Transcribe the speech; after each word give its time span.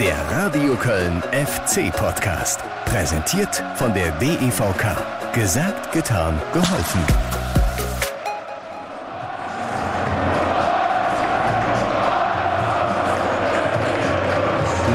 Der 0.00 0.16
Radio 0.32 0.74
Köln 0.74 1.22
FC 1.30 1.92
Podcast. 1.94 2.60
Präsentiert 2.84 3.62
von 3.76 3.94
der 3.94 4.10
DEVK. 4.18 5.32
Gesagt, 5.32 5.92
getan, 5.92 6.40
geholfen. 6.52 7.00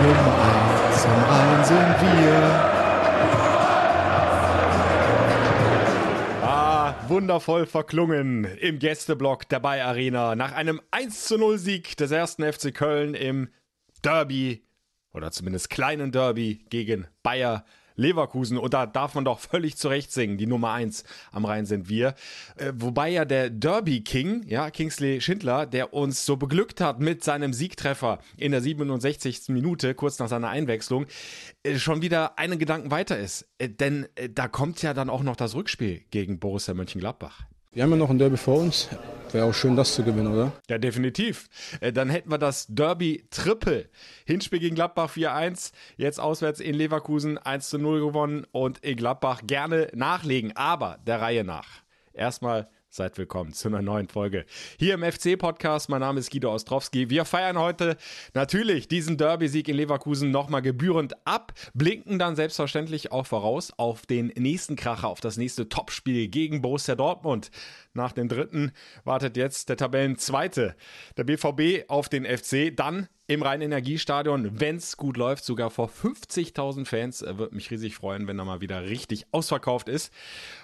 Nummer 0.03 0.35
eins 0.43 1.05
am 1.05 1.23
Rhein 1.29 1.63
sind 1.63 1.95
wir. 2.01 2.35
Ah, 6.45 6.95
wundervoll 7.07 7.65
verklungen 7.67 8.43
im 8.59 8.79
Gästeblock 8.79 9.47
der 9.47 9.61
Bayer 9.61 9.87
Arena 9.87 10.35
nach 10.35 10.51
einem 10.51 10.81
1 10.91 11.23
zu 11.23 11.37
0 11.37 11.57
Sieg 11.57 11.95
des 11.95 12.11
ersten 12.11 12.43
FC 12.43 12.73
Köln 12.73 13.13
im 13.13 13.47
Derby 14.03 14.65
oder 15.13 15.31
zumindest 15.31 15.69
kleinen 15.69 16.11
Derby 16.11 16.65
gegen 16.69 17.07
Bayer 17.21 17.63
Leverkusen. 17.95 18.57
Und 18.57 18.73
da 18.73 18.85
darf 18.85 19.15
man 19.15 19.25
doch 19.25 19.39
völlig 19.39 19.77
zurecht 19.77 20.11
singen. 20.11 20.37
Die 20.37 20.47
Nummer 20.47 20.71
1 20.71 21.03
am 21.31 21.45
Rhein 21.45 21.65
sind 21.65 21.89
wir. 21.89 22.15
Äh, 22.55 22.73
wobei 22.75 23.09
ja 23.09 23.25
der 23.25 23.49
Derby 23.49 24.01
King, 24.01 24.43
ja, 24.47 24.71
Kingsley 24.71 25.21
Schindler, 25.21 25.65
der 25.65 25.93
uns 25.93 26.25
so 26.25 26.37
beglückt 26.37 26.81
hat 26.81 26.99
mit 26.99 27.23
seinem 27.23 27.53
Siegtreffer 27.53 28.19
in 28.37 28.51
der 28.51 28.61
67. 28.61 29.49
Minute, 29.49 29.93
kurz 29.95 30.19
nach 30.19 30.27
seiner 30.27 30.49
Einwechslung, 30.49 31.05
äh, 31.63 31.77
schon 31.77 32.01
wieder 32.01 32.37
einen 32.39 32.59
Gedanken 32.59 32.91
weiter 32.91 33.17
ist. 33.17 33.47
Äh, 33.57 33.69
denn 33.69 34.07
äh, 34.15 34.29
da 34.29 34.47
kommt 34.47 34.81
ja 34.81 34.93
dann 34.93 35.09
auch 35.09 35.23
noch 35.23 35.35
das 35.35 35.55
Rückspiel 35.55 36.03
gegen 36.09 36.39
Borussia 36.39 36.73
Mönchengladbach. 36.73 37.45
Wir 37.73 37.81
haben 37.81 37.89
ja 37.91 37.97
noch 37.97 38.11
ein 38.11 38.19
Derby 38.19 38.37
vor 38.37 38.59
uns. 38.59 38.87
Wäre 39.31 39.45
auch 39.45 39.53
schön, 39.53 39.75
das 39.75 39.95
zu 39.95 40.03
gewinnen, 40.03 40.31
oder? 40.31 40.51
Ja, 40.69 40.77
definitiv. 40.77 41.49
Äh, 41.81 41.91
Dann 41.91 42.07
hätten 42.07 42.29
wir 42.29 42.37
das 42.37 42.67
Derby 42.69 43.25
Triple. 43.31 43.89
Hinspiel 44.25 44.59
gegen 44.59 44.75
Gladbach 44.75 45.11
4-1, 45.11 45.71
jetzt 45.97 46.19
auswärts 46.19 46.59
in 46.59 46.75
Leverkusen 46.75 47.39
1-0 47.39 47.79
gewonnen 47.99 48.45
und 48.51 48.77
in 48.79 48.95
Gladbach 48.95 49.41
gerne 49.43 49.87
nachlegen, 49.95 50.55
aber 50.55 50.99
der 51.07 51.19
Reihe 51.21 51.43
nach. 51.43 51.67
Erstmal 52.13 52.69
seid 52.93 53.17
willkommen 53.17 53.53
zu 53.53 53.69
einer 53.69 53.81
neuen 53.81 54.07
Folge 54.07 54.45
hier 54.77 54.93
im 54.93 55.01
FC-Podcast. 55.03 55.89
Mein 55.89 56.01
Name 56.01 56.19
ist 56.19 56.29
Guido 56.31 56.53
Ostrowski. 56.53 57.09
Wir 57.09 57.25
feiern 57.25 57.57
heute 57.57 57.97
natürlich 58.35 58.87
diesen 58.87 59.17
Derby-Sieg 59.17 59.67
in 59.67 59.77
Leverkusen 59.77 60.29
nochmal 60.29 60.61
gebührend 60.61 61.15
ab, 61.25 61.53
blinken 61.73 62.19
dann 62.19 62.35
selbstverständlich 62.35 63.11
auch 63.11 63.25
voraus 63.25 63.73
auf 63.77 64.05
den 64.05 64.27
nächsten 64.37 64.75
Kracher, 64.75 65.07
auf 65.07 65.21
das 65.21 65.37
nächste 65.37 65.69
Topspiel 65.69 66.27
gegen 66.27 66.61
Borussia 66.61 66.93
Dortmund. 66.93 67.49
Nach 67.95 68.11
dem 68.11 68.27
dritten 68.27 68.71
wartet 69.03 69.37
jetzt 69.37 69.69
der 69.69 69.77
Tabellenzweite, 69.77 70.75
der 71.15 71.23
BVB, 71.25 71.87
auf 71.89 72.09
den 72.09 72.25
FC. 72.25 72.75
Dann 72.75 73.07
im 73.27 73.43
Rhein-Energiestadion, 73.43 74.59
wenn 74.59 74.77
es 74.77 74.97
gut 74.97 75.15
läuft, 75.15 75.45
sogar 75.45 75.69
vor 75.69 75.89
50.000 75.89 76.85
Fans. 76.85 77.21
Äh, 77.21 77.37
Würde 77.37 77.55
mich 77.55 77.69
riesig 77.69 77.95
freuen, 77.95 78.27
wenn 78.27 78.37
da 78.37 78.45
mal 78.45 78.61
wieder 78.61 78.83
richtig 78.83 79.27
ausverkauft 79.31 79.89
ist 79.89 80.11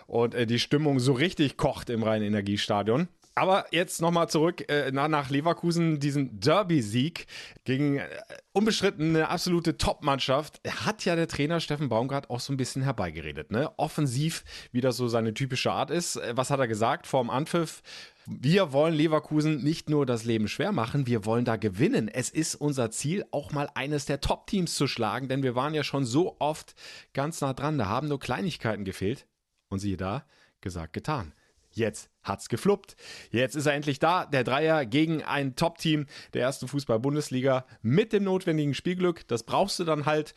und 0.08 0.34
äh, 0.34 0.48
die 0.48 0.60
Stimmung 0.60 1.00
so 1.00 1.14
richtig 1.14 1.56
kocht 1.56 1.92
im 1.92 2.02
Rhein-Energiestadion. 2.02 3.08
Aber 3.40 3.68
jetzt 3.72 4.02
nochmal 4.02 4.28
zurück 4.28 4.70
äh, 4.70 4.92
nach, 4.92 5.30
Leverkusen, 5.30 6.02
diesen 6.02 6.42
Derby-Sieg 6.42 7.26
gegen 7.64 8.00
äh, 8.00 8.10
unbestritten 8.52 9.16
eine 9.16 9.30
absolute 9.30 9.78
Top-Mannschaft. 9.78 10.60
Hat 10.68 11.06
ja 11.06 11.16
der 11.16 11.30
Trainer 11.30 11.62
Steffen 11.62 11.88
Baumgart 11.88 12.30
auch 12.30 12.42
so 12.42 12.52
ein 12.52 12.58
bisschen 12.58 12.82
herbeigeredet. 12.82 13.50
Ne? 13.50 13.72
Offensiv, 13.78 14.44
wie 14.74 14.82
das 14.82 14.98
so 14.98 15.08
seine 15.08 15.34
typische 15.34 15.72
Art 15.72 15.90
ist. 15.90 16.18
Äh, 16.18 16.36
Was 16.36 16.50
hat 16.50 16.60
er 16.60 16.68
gesagt 16.68 17.08
vorm 17.08 17.30
Anpfiff? 17.30 17.82
Wir 18.26 18.74
wollen 18.74 18.94
Leverkusen 18.94 19.64
nicht 19.64 19.90
nur 19.90 20.06
das 20.06 20.26
Leben 20.26 20.50
schwer 20.50 20.74
machen, 20.74 21.08
wir 21.08 21.24
wollen 21.24 21.46
da 21.46 21.56
gewinnen. 21.56 22.10
Es 22.10 22.30
ist 22.30 22.56
unser 22.56 22.92
Ziel, 22.92 23.26
auch 23.32 23.54
mal 23.54 23.70
eines 23.74 24.04
der 24.04 24.20
Top-Teams 24.20 24.76
zu 24.76 24.86
schlagen, 24.86 25.30
denn 25.30 25.44
wir 25.44 25.56
waren 25.56 25.74
ja 25.74 25.86
schon 25.86 26.04
so 26.04 26.36
oft 26.40 26.76
ganz 27.14 27.40
nah 27.40 27.54
dran. 27.54 27.78
Da 27.78 27.86
haben 27.86 28.10
nur 28.10 28.20
Kleinigkeiten 28.20 28.84
gefehlt. 28.84 29.28
Und 29.70 29.80
siehe 29.80 29.98
da, 29.98 30.26
gesagt, 30.60 30.92
getan. 30.92 31.34
Jetzt 31.72 32.10
hat's 32.30 32.48
gefluppt. 32.48 32.96
Jetzt 33.32 33.56
ist 33.56 33.66
er 33.66 33.74
endlich 33.74 34.00
da. 34.00 34.26
Der 34.26 34.46
Dreier 34.46 34.86
gegen 34.86 35.24
ein 35.24 35.56
Top-Team 35.56 36.06
der 36.34 36.44
ersten 36.44 36.70
Fußball-Bundesliga 36.70 37.66
mit 37.82 38.14
dem 38.14 38.24
notwendigen 38.24 38.74
Spielglück. 38.74 39.28
Das 39.28 39.44
brauchst 39.44 39.80
du 39.80 39.84
dann 39.84 40.06
halt. 40.06 40.34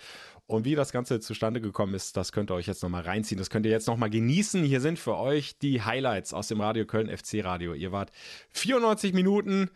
Und 0.47 0.64
wie 0.64 0.75
das 0.75 0.92
Ganze 0.92 1.20
zustande 1.20 1.60
gekommen 1.60 1.94
ist, 1.94 2.16
das 2.16 2.32
könnt 2.32 2.50
ihr 2.50 2.54
euch 2.54 2.66
jetzt 2.66 2.82
nochmal 2.82 3.02
reinziehen. 3.02 3.38
Das 3.38 3.48
könnt 3.48 3.64
ihr 3.64 3.72
jetzt 3.72 3.86
nochmal 3.86 4.10
genießen. 4.10 4.64
Hier 4.64 4.81
sind 4.81 4.98
für 4.98 5.16
euch 5.16 5.58
die 5.58 5.82
Highlights 5.82 6.34
aus 6.34 6.48
dem 6.48 6.60
Radio 6.60 6.84
Köln 6.84 7.08
FC 7.08 7.44
Radio. 7.44 7.75
Ihr 7.75 7.92
wart 7.92 8.10
94 8.50 9.14
Minuten, 9.14 9.70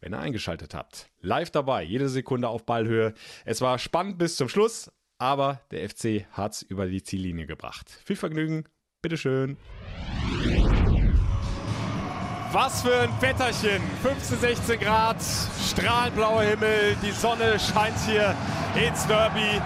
wenn 0.00 0.14
ihr 0.14 0.18
eingeschaltet 0.18 0.74
habt. 0.74 1.10
Live 1.20 1.50
dabei, 1.50 1.82
jede 1.82 2.08
Sekunde 2.08 2.48
auf 2.48 2.64
Ballhöhe. 2.64 3.14
Es 3.44 3.60
war 3.60 3.78
spannend 3.78 4.16
bis 4.18 4.36
zum 4.36 4.48
Schluss, 4.48 4.90
aber 5.18 5.60
der 5.70 5.88
FC 5.88 6.26
hat's 6.30 6.62
über 6.62 6.86
die 6.86 7.02
Ziellinie 7.02 7.46
gebracht. 7.46 7.90
Viel 8.04 8.16
Vergnügen, 8.16 8.64
bitteschön. 9.02 9.56
Was 12.56 12.80
für 12.80 13.00
ein 13.02 13.10
Wetterchen. 13.20 13.82
15, 14.02 14.40
16 14.40 14.80
Grad, 14.80 15.16
strahlend 15.70 16.16
blauer 16.16 16.40
Himmel, 16.40 16.96
die 17.02 17.10
Sonne 17.10 17.58
scheint 17.58 17.98
hier 18.06 18.34
ins 18.74 19.06
Derby 19.06 19.60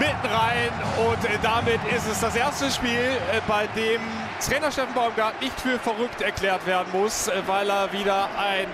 mitten 0.00 0.26
rein 0.26 0.70
und 1.08 1.24
äh, 1.24 1.38
damit 1.44 1.78
ist 1.94 2.08
es 2.10 2.18
das 2.18 2.34
erste 2.34 2.72
Spiel, 2.72 2.98
äh, 2.98 3.40
bei 3.46 3.68
dem 3.76 4.00
Trainer 4.44 4.72
Steffen 4.72 4.94
Baumgart 4.94 5.40
nicht 5.40 5.60
für 5.60 5.78
verrückt 5.78 6.22
erklärt 6.22 6.66
werden 6.66 6.88
muss, 6.92 7.28
äh, 7.28 7.40
weil 7.46 7.70
er 7.70 7.92
wieder 7.92 8.28
ein 8.36 8.66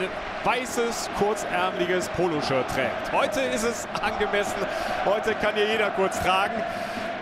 weißes, 0.42 1.10
kurzärmeliges 1.18 2.08
Poloshirt 2.16 2.66
trägt. 2.68 3.12
Heute 3.12 3.42
ist 3.42 3.64
es 3.64 3.86
angemessen, 4.00 4.56
heute 5.04 5.34
kann 5.34 5.54
hier 5.54 5.70
jeder 5.70 5.90
kurz 5.90 6.18
tragen. 6.20 6.62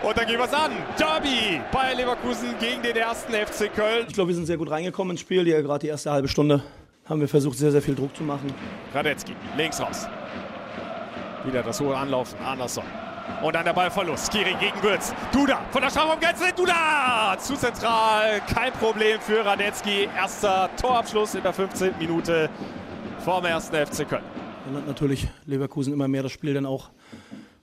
Und 0.01 0.17
dann 0.17 0.25
gehen 0.27 0.37
wir 0.37 0.45
es 0.45 0.53
an. 0.53 0.71
Derby 0.97 1.61
Bayer 1.71 1.95
Leverkusen 1.95 2.55
gegen 2.59 2.81
den 2.81 2.95
ersten 2.95 3.33
FC 3.33 3.73
Köln. 3.73 4.05
Ich 4.07 4.13
glaube, 4.13 4.29
wir 4.29 4.35
sind 4.35 4.45
sehr 4.45 4.57
gut 4.57 4.71
reingekommen 4.71 5.11
ins 5.11 5.21
Spiel. 5.21 5.43
Hier 5.43 5.61
gerade 5.61 5.79
die 5.79 5.87
erste 5.87 6.11
halbe 6.11 6.29
Stunde 6.29 6.63
haben 7.05 7.19
wir 7.19 7.27
versucht, 7.27 7.57
sehr, 7.57 7.71
sehr 7.71 7.81
viel 7.81 7.95
Druck 7.95 8.15
zu 8.15 8.23
machen. 8.23 8.53
Radetzky, 8.93 9.35
links 9.57 9.81
raus. 9.81 10.07
Wieder 11.43 11.63
das 11.63 11.81
hohe 11.81 11.97
Anlaufen, 11.97 12.39
Andersson. 12.39 12.83
Und 13.43 13.55
dann 13.55 13.65
der 13.65 13.73
Ballverlust. 13.73 14.31
Skiri 14.31 14.55
gegen 14.59 14.81
Würz. 14.81 15.13
Duda 15.31 15.59
von 15.71 15.81
der 15.81 15.89
Strafraumgrenze. 15.89 16.45
Duda! 16.55 17.37
Zu 17.37 17.55
zentral. 17.55 18.41
Kein 18.53 18.71
Problem 18.73 19.19
für 19.19 19.45
Radetzky. 19.45 20.07
Erster 20.15 20.69
Torabschluss 20.79 21.35
in 21.35 21.43
der 21.43 21.53
15. 21.53 21.95
Minute 21.99 22.49
vom 23.19 23.45
ersten 23.45 23.75
FC 23.75 24.07
Köln. 24.07 24.23
Dann 24.65 24.77
hat 24.77 24.87
natürlich 24.87 25.27
Leverkusen 25.45 25.93
immer 25.93 26.07
mehr 26.07 26.23
das 26.23 26.31
Spiel 26.31 26.53
dann 26.53 26.65
auch 26.65 26.89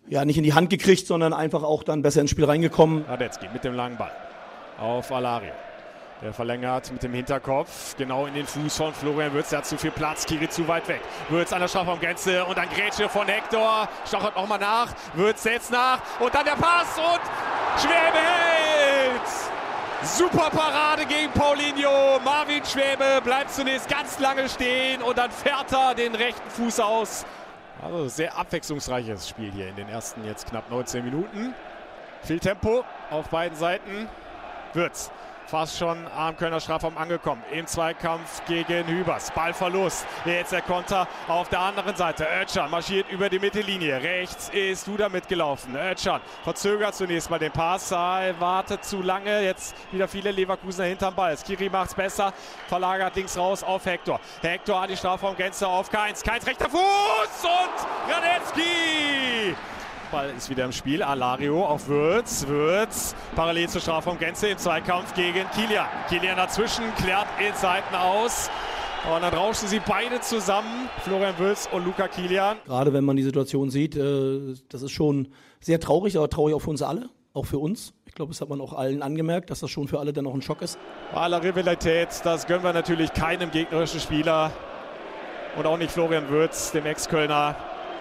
ja, 0.08 0.24
nicht 0.24 0.38
in 0.38 0.44
die 0.44 0.54
Hand 0.54 0.70
gekriegt, 0.70 1.06
sondern 1.06 1.32
einfach 1.32 1.62
auch 1.62 1.82
dann 1.82 2.02
besser 2.02 2.20
ins 2.20 2.30
Spiel 2.30 2.44
reingekommen. 2.44 3.04
Radetzky 3.06 3.46
mit 3.52 3.64
dem 3.64 3.74
langen 3.74 3.96
Ball 3.96 4.12
auf 4.78 5.10
Alario. 5.10 5.52
Der 6.22 6.32
verlängert 6.32 6.90
mit 6.92 7.02
dem 7.02 7.12
Hinterkopf 7.12 7.94
genau 7.96 8.24
in 8.24 8.32
den 8.32 8.46
Fuß 8.46 8.74
von 8.74 8.94
Florian 8.94 9.34
Würz. 9.34 9.50
Der 9.50 9.58
hat 9.58 9.66
zu 9.66 9.76
viel 9.76 9.90
Platz, 9.90 10.24
Kiri 10.24 10.48
zu 10.48 10.66
weit 10.66 10.88
weg. 10.88 11.02
Würz 11.28 11.52
an 11.52 11.60
der 11.60 11.68
Strafraumgrenze 11.68 12.42
und 12.46 12.56
dann 12.56 12.68
Grätsche 12.70 13.08
von 13.08 13.26
Hector. 13.26 13.86
Stochert 14.06 14.34
nochmal 14.34 14.58
nach. 14.58 14.94
Würz 15.14 15.42
setzt 15.42 15.70
nach 15.70 16.00
und 16.18 16.34
dann 16.34 16.44
der 16.46 16.52
Pass 16.52 16.96
und 16.96 17.80
Schwäbe 17.82 18.16
hält! 18.16 19.46
Super 20.02 20.48
Parade 20.50 21.04
gegen 21.04 21.32
Paulinho. 21.32 22.18
Marvin 22.24 22.64
Schwäbe 22.64 23.20
bleibt 23.22 23.52
zunächst 23.52 23.88
ganz 23.88 24.18
lange 24.18 24.48
stehen 24.48 25.02
und 25.02 25.18
dann 25.18 25.30
fährt 25.30 25.70
er 25.72 25.94
den 25.94 26.14
rechten 26.14 26.48
Fuß 26.48 26.80
aus. 26.80 27.26
Also 27.82 28.09
sehr 28.09 28.37
abwechslungsreiches 28.37 29.28
Spiel 29.28 29.53
hier 29.53 29.69
in 29.69 29.76
den 29.76 29.88
ersten 29.88 30.25
jetzt 30.25 30.48
knapp 30.48 30.70
19 30.70 31.04
Minuten. 31.04 31.54
Viel 32.22 32.41
Tempo 32.41 32.84
auf 33.10 33.28
beiden 33.28 33.56
Seiten. 33.56 34.09
Würz 34.72 35.10
fast 35.46 35.78
schon 35.78 36.06
am 36.16 36.36
Kölner 36.36 36.60
Strafraum 36.60 36.96
angekommen. 36.98 37.42
Im 37.52 37.66
Zweikampf 37.66 38.44
gegen 38.46 38.86
Hübers. 38.86 39.30
Ballverlust. 39.30 40.06
Jetzt 40.24 40.52
der 40.52 40.62
Konter 40.62 41.06
auf 41.28 41.48
der 41.48 41.60
anderen 41.60 41.94
Seite. 41.96 42.26
Özcan 42.42 42.70
marschiert 42.70 43.10
über 43.10 43.28
die 43.28 43.38
Mittellinie. 43.38 44.02
Rechts 44.02 44.48
ist 44.50 44.86
Duda 44.86 45.08
mitgelaufen. 45.08 45.76
Özcan 45.76 46.21
verzögert 46.44 46.94
zunächst 46.94 47.30
mal 47.30 47.38
den 47.38 47.53
Pass. 47.53 47.91
Er 47.91 48.38
wartet 48.41 48.84
zu 48.84 49.03
lange. 49.03 49.42
Jetzt 49.42 49.74
wieder 49.92 50.09
viele 50.09 50.30
Leverkusener 50.30 50.88
hinterm 50.88 51.15
Ball. 51.15 51.36
Skiri 51.36 51.68
macht's 51.68 51.94
besser. 51.94 52.32
Verlagert 52.68 53.15
links 53.16 53.36
raus 53.36 53.62
auf 53.62 53.84
Hector. 53.86 54.21
Hector 54.42 54.80
an 54.80 54.88
die 54.88 54.97
Strafraumgrenze 54.97 55.66
auf 55.66 55.91
Keins. 55.91 56.22
Keins 56.22 56.47
rechter 56.47 56.68
Fuß 56.68 56.80
und 57.44 58.12
Radetzky. 58.12 59.54
Ball 60.16 60.33
ist 60.34 60.48
wieder 60.48 60.65
im 60.65 60.72
Spiel. 60.72 61.03
Alario 61.03 61.63
auf 61.63 61.89
Würz. 61.89 62.47
Würz 62.47 63.15
parallel 63.34 63.68
zur 63.68 63.83
Strafraumgrenze 63.83 64.48
im 64.48 64.57
Zweikampf 64.57 65.13
gegen 65.13 65.45
Kilian. 65.54 65.84
Kilian 66.09 66.39
dazwischen, 66.39 66.84
klärt 66.95 67.27
in 67.39 67.54
Seiten 67.54 67.95
aus. 67.95 68.48
Und 69.15 69.21
dann 69.21 69.34
rauschen 69.34 69.68
sie 69.68 69.78
beide 69.78 70.22
zusammen, 70.22 70.89
Florian 71.04 71.39
Würz 71.39 71.68
und 71.71 71.84
Luca 71.84 72.09
Kilian. 72.09 72.57
Gerade 72.65 72.95
wenn 72.95 73.04
man 73.04 73.16
die 73.16 73.24
Situation 73.24 73.68
sieht, 73.68 73.95
äh, 73.95 74.54
das 74.71 74.80
ist 74.80 74.92
schon 74.92 75.28
sehr 75.60 75.80
traurig, 75.80 76.16
aber 76.16 76.30
traurig 76.30 76.54
auch 76.54 76.62
für 76.62 76.71
uns 76.71 76.80
alle, 76.80 77.10
auch 77.34 77.45
für 77.45 77.59
uns. 77.59 77.92
Ich 78.07 78.15
glaube, 78.15 78.33
das 78.33 78.41
hat 78.41 78.48
man 78.48 78.62
auch 78.62 78.72
allen 78.72 79.03
angemerkt, 79.03 79.51
dass 79.51 79.60
das 79.60 79.71
schon 79.71 79.86
für 79.86 79.98
alle 79.98 80.15
dann 80.15 80.27
auch 80.27 80.33
ein 80.33 80.41
Schock 80.41 80.62
ist. 80.62 80.78
Bei 81.12 81.21
aller 81.21 81.42
Rivalität, 81.42 82.09
das 82.24 82.47
gönnen 82.47 82.65
wir 82.65 82.72
natürlich 82.72 83.12
keinem 83.12 83.51
gegnerischen 83.51 84.01
Spieler. 84.01 84.51
Und 85.59 85.66
auch 85.66 85.77
nicht 85.77 85.91
Florian 85.91 86.30
Würz, 86.30 86.72
dem 86.72 86.86
Ex-Kölner. 86.86 87.54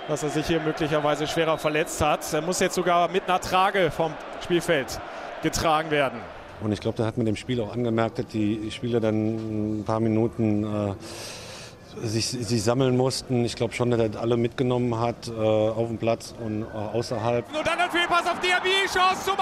Dass 0.08 0.24
er 0.24 0.30
sich 0.30 0.48
hier 0.48 0.60
möglicherweise 0.60 1.28
schwerer 1.28 1.58
verletzt 1.58 2.02
hat. 2.02 2.22
Er 2.34 2.42
muss 2.42 2.60
jetzt 2.60 2.76
sogar 2.76 3.10
mit 3.10 3.28
einer 3.28 3.40
Trage 3.40 3.92
vom 3.92 4.14
Spielfeld 4.44 5.00
getragen 5.42 5.92
werden. 5.92 6.20
Und 6.62 6.72
ich 6.72 6.80
glaube, 6.80 6.98
da 6.98 7.06
hat 7.06 7.18
man 7.18 7.26
dem 7.26 7.36
Spiel 7.36 7.62
auch 7.62 7.74
angemerkt, 7.74 8.20
dass 8.20 8.28
die 8.28 8.72
Spieler 8.72 9.00
dann 9.00 9.80
ein 9.80 9.84
paar 9.84 10.00
Minuten 10.00 10.64
äh, 10.64 12.08
sich, 12.08 12.28
sich, 12.28 12.64
sammeln 12.64 12.96
mussten. 12.96 13.44
Ich 13.46 13.56
glaube 13.56 13.74
schon, 13.74 13.92
dass 13.92 14.00
er 14.00 14.20
alle 14.20 14.38
mitgenommen 14.38 14.98
hat 15.00 15.28
äh, 15.28 15.32
auf 15.32 15.88
dem 15.88 15.98
Platz 15.98 16.34
und 16.44 16.64
äh, 16.64 16.66
außerhalb. 16.76 17.46
Und 17.56 17.68
dann 17.68 17.80
ein 17.80 17.90
Fehlpass 17.90 18.26
auf 18.26 18.40
Diaby, 18.40 18.88
Chance 18.92 19.26
zum 19.26 19.36
1-0. 19.36 19.42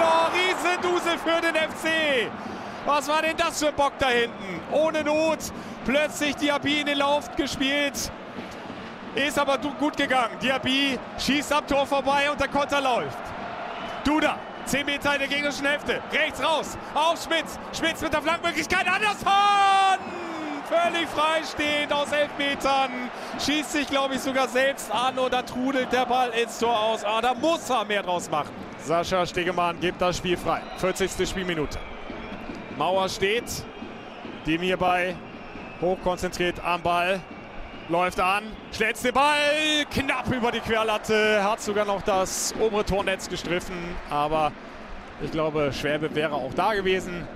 Oh, 0.00 0.26
Riesendusel 0.34 1.18
für 1.18 1.40
den 1.40 1.54
FC. 1.54 2.30
Was 2.84 3.08
war 3.08 3.22
denn 3.22 3.36
das 3.36 3.58
für 3.58 3.68
ein 3.68 3.74
Bock 3.74 3.92
da 3.98 4.08
hinten? 4.08 4.60
Ohne 4.72 5.04
Not 5.04 5.38
plötzlich 5.84 6.36
Diaby 6.36 6.80
in 6.80 6.86
den 6.86 6.98
Lauf 6.98 7.34
gespielt. 7.36 8.10
Ist 9.14 9.38
aber 9.38 9.58
gut 9.58 9.96
gegangen. 9.96 10.38
Diaby 10.40 10.98
schießt 11.18 11.52
am 11.52 11.66
Tor 11.66 11.86
vorbei 11.86 12.30
und 12.30 12.40
der 12.40 12.48
Konter 12.48 12.80
läuft. 12.80 13.18
Duda 14.04 14.38
10 14.68 14.84
Meter 14.84 15.14
in 15.14 15.20
der 15.20 15.28
gegnerischen 15.28 15.66
Hälfte. 15.66 16.02
Rechts 16.12 16.42
raus. 16.42 16.76
Auf 16.94 17.22
Schmitz. 17.22 17.58
Schmitz 17.76 18.02
mit 18.02 18.12
der 18.12 18.20
Flankmöglichkeit. 18.20 18.86
Andersson! 18.86 19.98
Völlig 20.68 21.08
freistehend 21.08 21.90
aus 21.90 22.12
11 22.12 22.28
Metern. 22.36 22.90
Schießt 23.38 23.72
sich, 23.72 23.86
glaube 23.86 24.16
ich, 24.16 24.20
sogar 24.20 24.46
selbst 24.48 24.92
an 24.92 25.16
da 25.30 25.40
trudelt 25.42 25.90
der 25.90 26.04
Ball 26.04 26.28
ins 26.30 26.58
Tor 26.58 26.78
aus. 26.78 27.02
Ah, 27.02 27.22
da 27.22 27.32
muss 27.32 27.70
er 27.70 27.86
mehr 27.86 28.02
draus 28.02 28.30
machen. 28.30 28.50
Sascha 28.84 29.24
Stegemann 29.24 29.80
gibt 29.80 30.02
das 30.02 30.18
Spiel 30.18 30.36
frei. 30.36 30.60
40. 30.76 31.26
Spielminute. 31.26 31.78
Mauer 32.76 33.08
steht. 33.08 33.44
Dem 34.46 34.60
hierbei 34.60 35.16
hochkonzentriert 35.80 36.62
am 36.62 36.82
Ball. 36.82 37.20
Läuft 37.90 38.20
an, 38.20 38.44
schlägt 38.70 39.02
den 39.02 39.14
Ball 39.14 39.86
knapp 39.90 40.30
über 40.30 40.52
die 40.52 40.60
Querlatte, 40.60 41.42
hat 41.42 41.62
sogar 41.62 41.86
noch 41.86 42.02
das 42.02 42.54
obere 42.60 42.84
Tornetz 42.84 43.30
gestriffen, 43.30 43.96
aber 44.10 44.52
ich 45.22 45.30
glaube, 45.30 45.72
Schwäbe 45.72 46.14
wäre 46.14 46.34
auch 46.34 46.52
da 46.52 46.74
gewesen. 46.74 47.26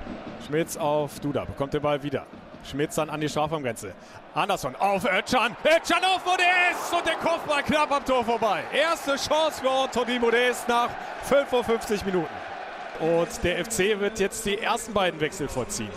Schmitz 0.46 0.76
auf 0.76 1.20
Duda, 1.20 1.46
bekommt 1.46 1.72
den 1.72 1.81
Ball 1.81 2.02
wieder. 2.02 2.26
Schmitz 2.69 2.96
dann 2.96 3.08
an 3.08 3.22
die 3.22 3.31
Strafraumgrenze. 3.31 3.94
Andersson 4.34 4.76
auf 4.76 5.06
Ötchan. 5.06 5.56
Ötchan 5.64 6.04
auf 6.04 6.22
Modest 6.26 6.93
und 6.93 7.06
der 7.06 7.16
Kopfball 7.16 7.62
knapp 7.62 7.90
am 7.90 8.05
Tor 8.05 8.22
vorbei. 8.22 8.62
Erste 8.75 9.12
Chance 9.16 9.62
für 9.62 9.70
Anthony 9.70 10.19
Modest 10.19 10.69
nach 10.69 10.90
55 11.22 12.05
Minuten. 12.05 12.28
Und 13.00 13.43
der 13.43 13.64
FC 13.64 13.98
wird 13.98 14.20
jetzt 14.20 14.44
die 14.44 14.58
ersten 14.58 14.93
beiden 14.93 15.19
Wechsel 15.19 15.48
vollziehen. 15.48 15.90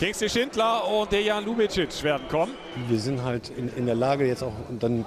Kingsley 0.00 0.30
Schindler 0.30 0.88
und 0.88 1.12
Dejan 1.12 1.44
Lubicic 1.44 2.02
werden 2.02 2.26
kommen. 2.30 2.54
Wir 2.88 2.98
sind 2.98 3.22
halt 3.22 3.52
in, 3.54 3.68
in 3.76 3.84
der 3.84 3.94
Lage, 3.94 4.26
jetzt 4.26 4.42
auch 4.42 4.54
dann 4.78 5.04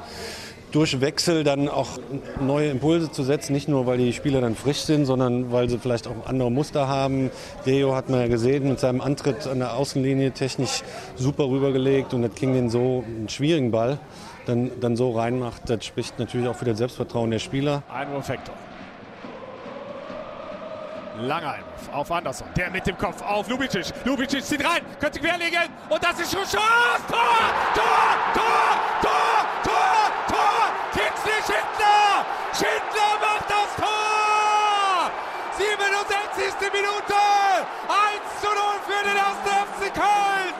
durch 0.72 1.02
Wechsel 1.02 1.44
dann 1.44 1.68
auch 1.68 1.98
neue 2.40 2.70
Impulse 2.70 3.12
zu 3.12 3.24
setzen. 3.24 3.54
Nicht 3.54 3.68
nur, 3.68 3.88
weil 3.88 3.98
die 3.98 4.14
Spieler 4.14 4.40
dann 4.40 4.56
frisch 4.56 4.82
sind, 4.82 5.08
sondern 5.08 5.52
weil 5.52 5.68
sie 5.68 5.80
vielleicht 5.80 6.06
auch 6.06 6.28
andere 6.28 6.52
Muster 6.52 6.88
haben. 6.88 7.32
Deo 7.66 7.96
hat 7.96 8.10
man 8.10 8.20
ja 8.20 8.28
gesehen 8.28 8.70
mit 8.70 8.80
seinem 8.80 9.02
Antritt 9.02 9.48
an 9.48 9.58
der 9.58 9.74
Außenlinie 9.74 10.30
technisch 10.30 10.84
super 11.16 11.50
rübergelegt 11.50 12.14
und 12.14 12.22
das 12.22 12.36
ging 12.36 12.54
den 12.54 12.70
so 12.70 13.04
einen 13.04 13.30
schwierigen 13.30 13.72
Ball 13.72 13.98
dann, 14.46 14.70
dann 14.80 14.96
so 14.96 15.10
reinmacht. 15.10 15.72
Das 15.72 15.84
spricht 15.84 16.20
natürlich 16.20 16.48
auch 16.48 16.56
für 16.56 16.66
das 16.66 16.78
Selbstvertrauen 16.78 17.32
der 17.32 17.40
Spieler. 17.40 17.82
Einwurf-Vektor. 17.92 18.54
Langer 21.24 21.56
auf 21.92 22.12
Andersson. 22.12 22.48
Der 22.56 22.70
mit 22.70 22.86
dem 22.86 22.98
Kopf 22.98 23.22
auf 23.22 23.48
Lubicic. 23.48 23.94
Lubicic 24.06 24.44
zieht 24.44 24.66
rein, 24.66 24.82
könnte 25.00 25.20
querlegen. 25.20 25.70
Und 25.90 26.04
das 26.04 26.20
ist 26.20 26.32
schon 26.32 26.44
Chance. 26.44 27.04
Tor! 27.08 27.18
Tor! 27.76 28.18
Tor! 28.34 29.02
Tor! 29.02 29.46
Tor! 29.64 30.12
Tor! 30.28 30.64
Kingsley 30.92 31.40
Schindler! 31.46 32.26
Schindler 32.54 33.14
macht 33.22 33.50
das 33.50 33.76
Tor! 33.78 35.12
67. 35.58 36.72
Minute! 36.74 37.24
1 37.88 38.42
zu 38.42 38.48
0 38.48 38.58
für 38.86 39.04
den 39.04 39.18
1. 39.18 39.28
FC 39.70 39.94
Köln! 39.94 40.54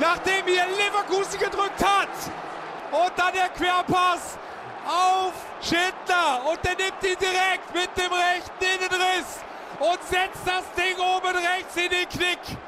Nachdem 0.00 0.46
hier 0.46 0.66
Leverkusen 0.66 1.38
gedrückt 1.38 1.82
hat 1.82 2.08
und 2.90 3.12
dann 3.16 3.32
der 3.32 3.48
Querpass 3.50 4.38
auf 4.86 5.51
Schindler 5.62 6.42
und 6.50 6.58
der 6.64 6.74
nimmt 6.74 7.02
ihn 7.02 7.18
direkt 7.22 7.70
mit 7.72 7.90
dem 7.94 8.10
rechten 8.10 8.66
Innenriss 8.66 9.38
und 9.78 10.00
setzt 10.02 10.42
das 10.44 10.66
Ding 10.74 10.98
oben 10.98 11.34
rechts 11.38 11.76
in 11.76 11.88
den 11.88 12.08
Knick. 12.08 12.58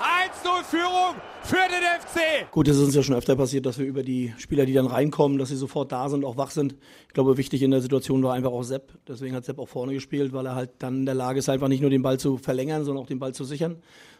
1-0 0.00 0.64
Führung 0.64 1.14
für 1.42 1.56
den 1.56 1.82
FC. 2.00 2.50
Gut, 2.50 2.68
es 2.68 2.76
ist 2.78 2.84
uns 2.84 2.94
ja 2.94 3.02
schon 3.02 3.16
öfter 3.16 3.36
passiert, 3.36 3.66
dass 3.66 3.78
wir 3.78 3.84
über 3.84 4.02
die 4.02 4.32
Spieler, 4.38 4.64
die 4.64 4.72
dann 4.72 4.86
reinkommen, 4.86 5.36
dass 5.36 5.50
sie 5.50 5.56
sofort 5.56 5.92
da 5.92 6.08
sind, 6.08 6.24
auch 6.24 6.38
wach 6.38 6.50
sind. 6.50 6.74
Ich 7.08 7.12
glaube, 7.12 7.36
wichtig 7.36 7.62
in 7.62 7.70
der 7.70 7.82
Situation 7.82 8.22
war 8.22 8.32
einfach 8.32 8.50
auch 8.50 8.62
Sepp. 8.62 8.92
Deswegen 9.06 9.34
hat 9.34 9.44
Sepp 9.44 9.58
auch 9.58 9.68
vorne 9.68 9.92
gespielt, 9.92 10.32
weil 10.32 10.46
er 10.46 10.54
halt 10.54 10.70
dann 10.78 11.00
in 11.00 11.06
der 11.06 11.14
Lage 11.14 11.40
ist, 11.40 11.50
einfach 11.50 11.68
nicht 11.68 11.82
nur 11.82 11.90
den 11.90 12.00
Ball 12.00 12.18
zu 12.18 12.38
verlängern, 12.38 12.84
sondern 12.84 13.04
auch 13.04 13.08
den 13.08 13.18
Ball 13.18 13.34
zu 13.34 13.44
sichern. 13.44 13.76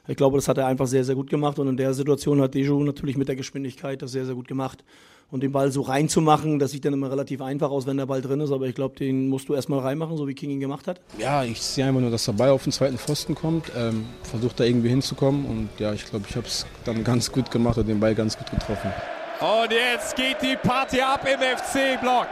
Ich 0.06 0.16
glaube, 0.16 0.36
das 0.36 0.48
hat 0.48 0.58
er 0.58 0.66
einfach 0.66 0.86
sehr, 0.86 1.04
sehr 1.04 1.14
gut 1.14 1.30
gemacht. 1.30 1.58
Und 1.58 1.68
in 1.68 1.76
der 1.76 1.94
Situation 1.94 2.42
hat 2.42 2.54
Deju 2.54 2.82
natürlich 2.82 3.16
mit 3.16 3.28
der 3.28 3.36
Geschwindigkeit 3.36 4.02
das 4.02 4.12
sehr, 4.12 4.26
sehr 4.26 4.34
gut 4.34 4.48
gemacht. 4.48 4.84
Und 5.30 5.42
den 5.42 5.52
Ball 5.52 5.70
so 5.70 5.82
reinzumachen, 5.82 6.58
das 6.58 6.72
sieht 6.72 6.84
dann 6.84 6.92
immer 6.92 7.10
relativ 7.10 7.40
einfach 7.40 7.70
aus, 7.70 7.86
wenn 7.86 7.96
der 7.96 8.06
Ball 8.06 8.20
drin 8.20 8.40
ist. 8.40 8.50
Aber 8.50 8.66
ich 8.66 8.74
glaube, 8.74 8.96
den 8.96 9.28
musst 9.28 9.48
du 9.48 9.54
erstmal 9.54 9.78
reinmachen, 9.78 10.16
so 10.16 10.26
wie 10.26 10.34
King 10.34 10.50
ihn 10.50 10.60
gemacht 10.60 10.88
hat. 10.88 11.00
Ja, 11.18 11.44
ich 11.44 11.62
sehe 11.62 11.86
einfach 11.86 12.00
nur, 12.00 12.10
dass 12.10 12.24
der 12.24 12.32
Ball 12.32 12.50
auf 12.50 12.64
den 12.64 12.72
zweiten 12.72 12.98
Pfosten 12.98 13.36
kommt. 13.36 13.70
Ähm, 13.76 14.06
versucht 14.24 14.58
da 14.58 14.64
irgendwie 14.64 14.88
hinzukommen. 14.88 15.44
Und 15.44 15.68
ja, 15.78 15.92
ich 15.92 16.04
glaube, 16.04 16.26
ich 16.28 16.34
habe 16.34 16.46
es 16.46 16.66
dann 16.84 17.04
ganz 17.04 17.30
gut 17.30 17.50
gemacht 17.50 17.78
und 17.78 17.86
den 17.86 18.00
Ball 18.00 18.14
ganz 18.14 18.36
gut 18.36 18.50
getroffen. 18.50 18.92
Und 19.40 19.72
jetzt 19.72 20.16
geht 20.16 20.36
die 20.42 20.56
Party 20.56 21.00
ab 21.00 21.24
im 21.24 21.38
FC-Block. 21.38 22.28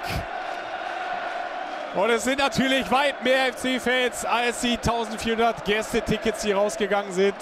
Und 1.94 2.10
es 2.10 2.24
sind 2.24 2.38
natürlich 2.38 2.90
weit 2.90 3.24
mehr 3.24 3.52
FC-Fans 3.52 4.24
als 4.24 4.60
die 4.60 4.76
1400 4.76 5.64
Gästetickets, 5.64 6.42
die 6.42 6.52
rausgegangen 6.52 7.12
sind. 7.12 7.34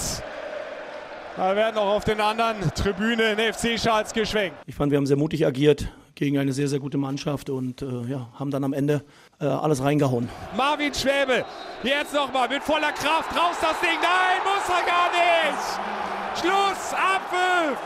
Da 1.36 1.54
werden 1.54 1.76
auch 1.76 1.96
auf 1.96 2.04
den 2.04 2.18
anderen 2.18 2.72
Tribünen 2.74 3.36
FC-Schals 3.38 4.14
geschwenkt. 4.14 4.56
Ich 4.64 4.74
fand, 4.74 4.90
wir 4.90 4.96
haben 4.96 5.06
sehr 5.06 5.18
mutig 5.18 5.44
agiert 5.44 5.86
gegen 6.14 6.38
eine 6.38 6.54
sehr, 6.54 6.66
sehr 6.66 6.80
gute 6.80 6.96
Mannschaft 6.96 7.50
und 7.50 7.82
äh, 7.82 8.10
ja, 8.10 8.28
haben 8.38 8.50
dann 8.50 8.64
am 8.64 8.72
Ende 8.72 9.04
äh, 9.38 9.44
alles 9.44 9.82
reingehauen. 9.82 10.30
Marvin 10.56 10.94
Schwäbe, 10.94 11.44
jetzt 11.82 12.14
nochmal 12.14 12.48
mit 12.48 12.62
voller 12.62 12.92
Kraft 12.92 13.36
raus 13.36 13.56
das 13.60 13.78
Ding. 13.80 13.98
Nein, 14.00 14.40
muss 14.44 14.66
er 14.66 14.86
gar 14.86 15.10
nicht. 15.12 16.40
Schluss, 16.40 16.94
Abpfiff. 16.94 17.78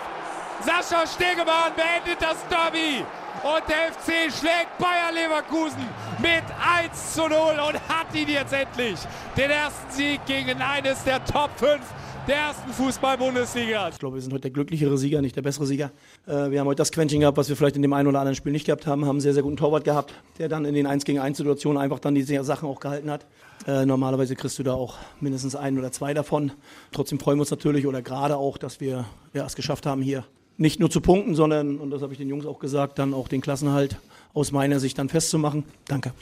Sascha 0.61 1.05
Stegemann 1.07 1.73
beendet 1.75 2.21
das 2.21 2.37
Derby. 2.49 3.05
Und 3.43 3.63
der 3.69 3.93
FC 3.93 4.33
schlägt 4.33 4.79
Bayer 4.79 5.11
Leverkusen 5.13 5.89
mit 6.19 6.45
1 6.85 7.15
zu 7.15 7.23
0 7.23 7.33
und 7.33 7.75
hat 7.89 8.15
ihn 8.15 8.29
jetzt 8.29 8.53
endlich. 8.53 8.99
Den 9.37 9.51
ersten 9.51 9.91
Sieg 9.91 10.25
gegen 10.27 10.61
eines 10.63 11.03
der 11.03 11.25
Top 11.25 11.51
5 11.57 11.81
der 12.27 12.37
ersten 12.37 12.71
Fußball-Bundesliga. 12.73 13.89
Ich 13.89 13.99
glaube, 13.99 14.17
wir 14.17 14.23
sind 14.23 14.33
heute 14.33 14.43
der 14.43 14.51
glücklichere 14.51 14.97
Sieger, 14.99 15.23
nicht 15.23 15.37
der 15.37 15.43
bessere 15.43 15.67
Sieger. 15.67 15.91
Äh, 16.27 16.51
wir 16.51 16.61
haben 16.61 16.67
heute 16.67 16.79
das 16.79 16.93
Quäntchen 16.93 17.21
gehabt, 17.21 17.39
was 17.39 17.49
wir 17.49 17.57
vielleicht 17.57 17.77
in 17.77 17.83
dem 17.83 17.93
einen 17.93 18.09
oder 18.09 18.19
anderen 18.21 18.35
Spiel 18.35 18.53
nicht 18.53 18.67
gehabt 18.67 18.87
haben. 18.87 19.03
Haben 19.05 19.17
einen 19.17 19.21
sehr, 19.21 19.35
sehr 19.35 19.43
guten 19.43 19.57
Torwart 19.57 19.85
gehabt, 19.85 20.15
der 20.39 20.49
dann 20.49 20.65
in 20.65 20.75
den 20.75 20.87
1 20.87 21.05
gegen 21.05 21.19
1 21.19 21.39
Situationen 21.39 21.81
einfach 21.81 21.99
dann 21.99 22.15
die 22.15 22.23
Sachen 22.23 22.69
auch 22.69 22.81
gehalten 22.81 23.11
hat. 23.11 23.27
Äh, 23.67 23.87
normalerweise 23.87 24.37
kriegst 24.37 24.59
du 24.59 24.63
da 24.63 24.75
auch 24.75 24.99
mindestens 25.21 25.57
ein 25.57 25.79
oder 25.79 25.93
zwei 25.93 26.15
davon. 26.15 26.53
Trotzdem 26.93 27.19
freuen 27.19 27.39
wir 27.39 27.43
uns 27.43 27.51
natürlich 27.51 27.87
oder 27.87 28.03
gerade 28.03 28.37
auch, 28.37 28.59
dass 28.59 28.81
wir 28.81 29.07
ja, 29.33 29.47
es 29.47 29.55
geschafft 29.55 29.87
haben, 29.87 30.03
hier 30.03 30.25
nicht 30.57 30.79
nur 30.79 30.91
zu 30.91 31.01
punkten, 31.01 31.35
sondern, 31.35 31.79
und 31.79 31.91
das 31.91 32.03
habe 32.03 32.13
ich 32.13 32.19
den 32.19 32.29
Jungs 32.29 32.45
auch 32.45 32.59
gesagt, 32.59 32.99
dann 32.99 33.15
auch 33.15 33.29
den 33.29 33.41
Klassenhalt 33.41 33.97
aus 34.35 34.53
meiner 34.53 34.79
Sicht 34.79 34.99
dann 34.99 35.09
festzumachen. 35.09 35.65
Danke. 35.87 36.13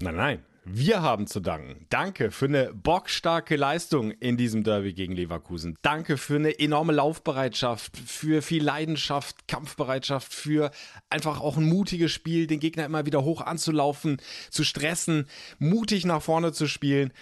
Nein, 0.00 0.16
nein. 0.16 0.38
Wir 0.70 1.00
haben 1.00 1.26
zu 1.26 1.40
danken. 1.40 1.86
Danke 1.88 2.30
für 2.30 2.44
eine 2.44 2.74
bockstarke 2.74 3.56
Leistung 3.56 4.10
in 4.10 4.36
diesem 4.36 4.64
Derby 4.64 4.92
gegen 4.92 5.14
Leverkusen. 5.14 5.76
Danke 5.80 6.18
für 6.18 6.36
eine 6.36 6.58
enorme 6.58 6.92
Laufbereitschaft, 6.92 7.96
für 7.96 8.42
viel 8.42 8.62
Leidenschaft, 8.62 9.48
Kampfbereitschaft, 9.48 10.34
für 10.34 10.70
einfach 11.08 11.40
auch 11.40 11.56
ein 11.56 11.64
mutiges 11.64 12.12
Spiel, 12.12 12.46
den 12.46 12.60
Gegner 12.60 12.84
immer 12.84 13.06
wieder 13.06 13.24
hoch 13.24 13.40
anzulaufen, 13.40 14.18
zu 14.50 14.62
stressen, 14.62 15.26
mutig 15.58 16.04
nach 16.04 16.20
vorne 16.20 16.52
zu 16.52 16.66
spielen. 16.66 17.14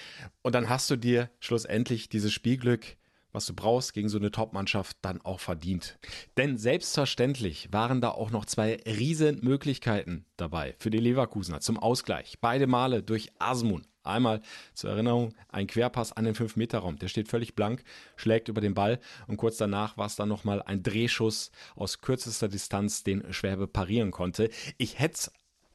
Und 0.43 0.57
dann 0.57 0.69
hast 0.69 0.91
du 0.91 0.97
dir 0.97 1.31
schlussendlich 1.39 2.09
dieses 2.09 2.33
Spielglück 2.33 2.97
was 3.37 3.47
du 3.47 3.55
brauchst 3.55 3.93
gegen 3.93 4.09
so 4.09 4.17
eine 4.17 4.31
Top-Mannschaft, 4.31 4.97
dann 5.03 5.21
auch 5.21 5.41
verdient. 5.41 5.99
Denn 6.39 6.57
selbstverständlich 6.57 7.69
waren 7.71 8.01
da 8.01 8.11
auch 8.11 8.31
noch 8.31 8.47
zwei 8.47 8.79
riesen 8.87 9.41
Möglichkeiten 9.43 10.25
dabei 10.39 10.75
für 10.79 10.89
die 10.89 10.99
Leverkusener 10.99 11.61
zum 11.61 11.79
Ausgleich. 11.79 12.39
Beide 12.41 12.67
Male 12.67 13.03
durch 13.03 13.31
Asmun. 13.39 13.87
Einmal 14.03 14.41
zur 14.73 14.91
Erinnerung 14.91 15.35
ein 15.49 15.67
Querpass 15.67 16.13
an 16.13 16.25
den 16.25 16.35
5-Meter-Raum. 16.35 16.99
Der 16.99 17.09
steht 17.09 17.29
völlig 17.29 17.55
blank, 17.55 17.85
schlägt 18.17 18.49
über 18.49 18.63
den 18.63 18.73
Ball 18.73 19.01
und 19.27 19.37
kurz 19.37 19.59
danach 19.59 19.99
war 19.99 20.07
es 20.07 20.17
dann 20.17 20.31
nochmal 20.31 20.63
ein 20.63 20.83
Drehschuss 20.83 21.51
aus 21.75 22.01
kürzester 22.01 22.49
Distanz, 22.49 23.03
den 23.03 23.33
Schwäbe 23.35 23.67
parieren 23.67 24.13
konnte. 24.13 24.49
Ich 24.79 24.99
hätte 24.99 25.31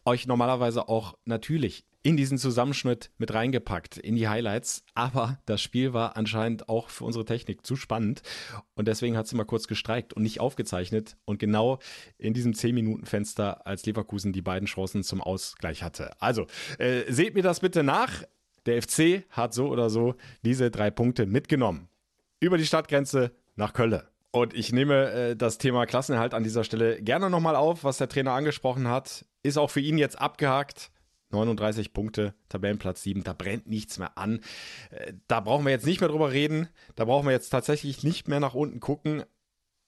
euch 0.05 0.25
normalerweise 0.25 0.89
auch 0.89 1.15
natürlich 1.25 1.85
in 2.03 2.17
diesen 2.17 2.37
Zusammenschnitt 2.37 3.11
mit 3.17 3.33
reingepackt, 3.33 3.97
in 3.97 4.15
die 4.15 4.27
Highlights. 4.27 4.83
Aber 4.95 5.39
das 5.45 5.61
Spiel 5.61 5.93
war 5.93 6.17
anscheinend 6.17 6.67
auch 6.67 6.89
für 6.89 7.05
unsere 7.05 7.25
Technik 7.25 7.65
zu 7.65 7.75
spannend. 7.75 8.21
Und 8.73 8.87
deswegen 8.87 9.17
hat 9.17 9.27
sie 9.27 9.35
mal 9.35 9.45
kurz 9.45 9.67
gestreikt 9.67 10.13
und 10.13 10.23
nicht 10.23 10.39
aufgezeichnet. 10.39 11.17
Und 11.25 11.39
genau 11.39 11.79
in 12.17 12.33
diesem 12.33 12.53
10-Minuten-Fenster, 12.53 13.67
als 13.67 13.85
Leverkusen 13.85 14.33
die 14.33 14.41
beiden 14.41 14.67
Chancen 14.67 15.03
zum 15.03 15.21
Ausgleich 15.21 15.83
hatte. 15.83 16.11
Also, 16.19 16.47
äh, 16.79 17.11
seht 17.11 17.35
mir 17.35 17.43
das 17.43 17.59
bitte 17.59 17.83
nach. 17.83 18.23
Der 18.65 18.81
FC 18.81 19.23
hat 19.29 19.53
so 19.53 19.67
oder 19.69 19.89
so 19.89 20.15
diese 20.43 20.71
drei 20.71 20.91
Punkte 20.91 21.25
mitgenommen. 21.25 21.87
Über 22.39 22.57
die 22.57 22.65
Stadtgrenze 22.65 23.31
nach 23.55 23.73
Köln. 23.73 24.01
Und 24.31 24.53
ich 24.53 24.71
nehme 24.71 25.11
äh, 25.11 25.35
das 25.35 25.57
Thema 25.57 25.85
Klassenerhalt 25.85 26.33
an 26.33 26.43
dieser 26.43 26.63
Stelle 26.63 27.01
gerne 27.01 27.29
nochmal 27.29 27.55
auf, 27.55 27.83
was 27.83 27.97
der 27.97 28.07
Trainer 28.07 28.31
angesprochen 28.31 28.87
hat. 28.87 29.25
Ist 29.43 29.57
auch 29.57 29.69
für 29.69 29.81
ihn 29.81 29.97
jetzt 29.97 30.19
abgehakt. 30.19 30.91
39 31.33 31.93
Punkte, 31.93 32.33
Tabellenplatz 32.49 33.03
7, 33.03 33.23
da 33.23 33.33
brennt 33.33 33.67
nichts 33.67 33.99
mehr 33.99 34.17
an. 34.17 34.41
Äh, 34.89 35.13
da 35.27 35.39
brauchen 35.39 35.65
wir 35.65 35.71
jetzt 35.71 35.85
nicht 35.85 36.01
mehr 36.01 36.09
drüber 36.09 36.31
reden. 36.31 36.67
Da 36.95 37.05
brauchen 37.05 37.25
wir 37.25 37.33
jetzt 37.33 37.49
tatsächlich 37.49 38.03
nicht 38.03 38.27
mehr 38.27 38.39
nach 38.39 38.53
unten 38.53 38.79
gucken. 38.79 39.23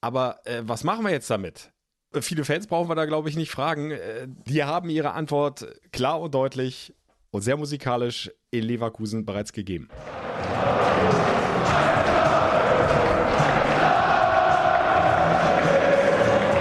Aber 0.02 0.40
äh, 0.46 0.62
was 0.64 0.84
machen 0.84 1.06
wir 1.06 1.12
jetzt 1.12 1.30
damit? 1.30 1.72
Äh, 2.14 2.22
viele 2.22 2.46
Fans 2.46 2.68
brauchen 2.68 2.90
wir 2.90 2.96
da, 2.96 3.06
glaube 3.06 3.30
ich, 3.30 3.36
nicht 3.36 3.52
fragen. 3.52 3.92
Äh, 3.92 4.28
die 4.48 4.64
haben 4.64 4.90
ihre 4.90 5.12
Antwort 5.12 5.66
klar 5.92 6.20
und 6.20 6.34
deutlich 6.36 6.94
und 7.32 7.42
sehr 7.42 7.58
musikalisch 7.58 8.32
in 8.52 8.64
Leverkusen 8.64 9.26
bereits 9.26 9.54
gegeben. 9.54 9.90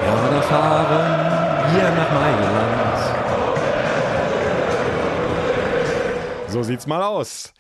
Ja, 0.05 0.31
da 0.31 0.43
fahren 0.43 1.75
wir 1.75 1.91
nach 1.91 2.13
Mailand. 2.13 2.92
So 6.53 6.63
sieht's 6.63 6.87
mal 6.87 7.03
aus. 7.03 7.55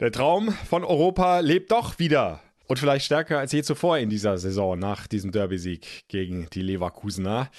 Der 0.00 0.10
Traum 0.10 0.48
von 0.66 0.82
Europa 0.82 1.40
lebt 1.40 1.72
doch 1.72 1.98
wieder. 1.98 2.40
Und 2.68 2.78
vielleicht 2.78 3.04
stärker 3.04 3.38
als 3.38 3.52
je 3.52 3.62
zuvor 3.62 3.98
in 3.98 4.08
dieser 4.08 4.38
Saison 4.38 4.78
nach 4.78 5.06
diesem 5.06 5.30
Derby-Sieg 5.30 6.08
gegen 6.08 6.48
die 6.54 6.62
Leverkusener. 6.62 7.50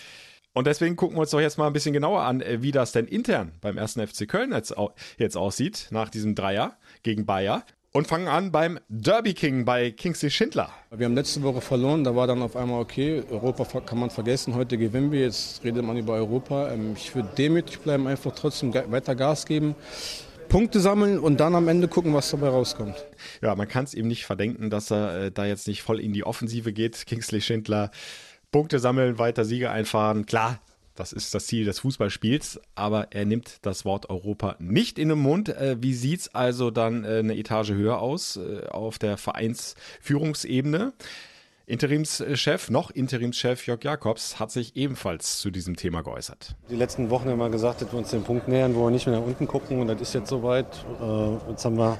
Und 0.53 0.65
deswegen 0.65 0.95
gucken 0.95 1.17
wir 1.17 1.21
uns 1.21 1.29
doch 1.29 1.39
jetzt 1.39 1.59
mal 1.59 1.67
ein 1.67 1.73
bisschen 1.73 1.93
genauer 1.93 2.23
an, 2.23 2.41
äh, 2.41 2.63
wie 2.63 2.71
das 2.71 2.93
denn 2.93 3.05
intern 3.05 3.51
beim 3.61 3.77
ersten 3.77 4.05
FC 4.05 4.27
Köln 4.27 4.53
jetzt, 4.53 4.73
jetzt 5.19 5.37
aussieht, 5.37 5.89
nach 5.91 6.09
diesem 6.09 6.33
Dreier 6.33 6.79
gegen 7.03 7.27
Bayer. 7.27 7.63
Und 7.91 8.07
fangen 8.07 8.27
an 8.27 8.51
beim 8.51 8.79
Derby 8.89 9.35
King 9.35 9.65
bei 9.65 9.91
Kingsley 9.91 10.31
Schindler. 10.31 10.71
Wir 10.89 11.05
haben 11.05 11.13
letzte 11.13 11.43
Woche 11.43 11.61
verloren, 11.61 12.03
da 12.03 12.15
war 12.15 12.25
dann 12.25 12.41
auf 12.41 12.55
einmal 12.55 12.81
okay, 12.81 13.21
Europa 13.29 13.81
kann 13.81 13.99
man 13.99 14.09
vergessen, 14.09 14.55
heute 14.55 14.79
gewinnen 14.79 15.11
wir, 15.11 15.19
jetzt 15.19 15.63
redet 15.63 15.85
man 15.85 15.97
über 15.97 16.13
Europa. 16.13 16.71
Ähm, 16.71 16.93
ich 16.95 17.13
würde 17.13 17.29
demütig 17.37 17.81
bleiben, 17.81 18.07
einfach 18.07 18.31
trotzdem 18.33 18.73
weiter 18.73 19.13
Gas 19.13 19.45
geben. 19.45 19.75
Punkte 20.51 20.81
sammeln 20.81 21.17
und 21.17 21.39
dann 21.39 21.55
am 21.55 21.69
Ende 21.69 21.87
gucken, 21.87 22.13
was 22.13 22.29
dabei 22.29 22.49
rauskommt. 22.49 23.05
Ja, 23.41 23.55
man 23.55 23.69
kann 23.69 23.85
es 23.85 23.93
ihm 23.93 24.09
nicht 24.09 24.25
verdenken, 24.25 24.69
dass 24.69 24.91
er 24.91 25.15
äh, 25.27 25.31
da 25.31 25.45
jetzt 25.45 25.65
nicht 25.65 25.81
voll 25.81 26.01
in 26.01 26.11
die 26.11 26.25
Offensive 26.25 26.73
geht. 26.73 27.05
Kingsley 27.05 27.39
Schindler, 27.39 27.89
Punkte 28.51 28.79
sammeln, 28.79 29.17
weiter 29.17 29.45
Siege 29.45 29.71
einfahren. 29.71 30.25
Klar, 30.25 30.59
das 30.93 31.13
ist 31.13 31.33
das 31.33 31.47
Ziel 31.47 31.63
des 31.63 31.79
Fußballspiels, 31.79 32.59
aber 32.75 33.07
er 33.11 33.23
nimmt 33.23 33.59
das 33.61 33.85
Wort 33.85 34.09
Europa 34.09 34.57
nicht 34.59 34.99
in 34.99 35.07
den 35.07 35.19
Mund. 35.19 35.47
Äh, 35.47 35.77
wie 35.79 35.93
sieht 35.93 36.19
es 36.19 36.35
also 36.35 36.69
dann 36.69 37.05
äh, 37.05 37.19
eine 37.19 37.37
Etage 37.37 37.69
höher 37.71 37.99
aus 37.99 38.35
äh, 38.35 38.67
auf 38.67 38.99
der 38.99 39.15
Vereinsführungsebene? 39.15 40.91
Interimschef, 41.71 42.69
noch 42.69 42.91
Interimschef 42.91 43.65
Jörg 43.65 43.81
Jakobs 43.81 44.41
hat 44.41 44.51
sich 44.51 44.75
ebenfalls 44.75 45.39
zu 45.39 45.51
diesem 45.51 45.77
Thema 45.77 46.01
geäußert. 46.01 46.53
Die 46.69 46.75
letzten 46.75 47.09
Wochen 47.09 47.29
haben 47.29 47.39
wir 47.39 47.49
gesagt, 47.49 47.81
dass 47.81 47.93
wir 47.93 47.97
uns 47.97 48.09
den 48.09 48.23
Punkt 48.23 48.49
nähern, 48.49 48.75
wo 48.75 48.83
wir 48.83 48.91
nicht 48.91 49.07
mehr 49.07 49.17
nach 49.17 49.25
unten 49.25 49.47
gucken. 49.47 49.79
Und 49.79 49.87
das 49.87 50.01
ist 50.01 50.13
jetzt 50.13 50.27
soweit. 50.27 50.67
Jetzt 51.49 51.63
haben 51.63 51.77
wir 51.77 51.97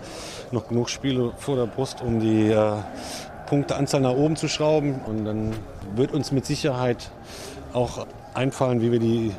noch 0.51 0.68
genug 0.68 0.90
Spiele 0.90 1.32
vor 1.38 1.56
der 1.56 1.68
Brust, 1.68 2.01
um 2.01 2.20
die 2.20 2.54
Punkteanzahl 3.48 4.01
nach 4.01 4.12
oben 4.12 4.36
zu 4.36 4.50
schrauben. 4.50 5.00
Und 5.06 5.24
dann 5.24 5.54
wird 5.96 6.12
uns 6.12 6.34
mit 6.34 6.46
Sicherheit 6.46 7.10
auch 7.72 8.06
einfallen, 8.34 8.82
wie 8.82 8.92
wir 8.92 9.00
die 9.00 9.32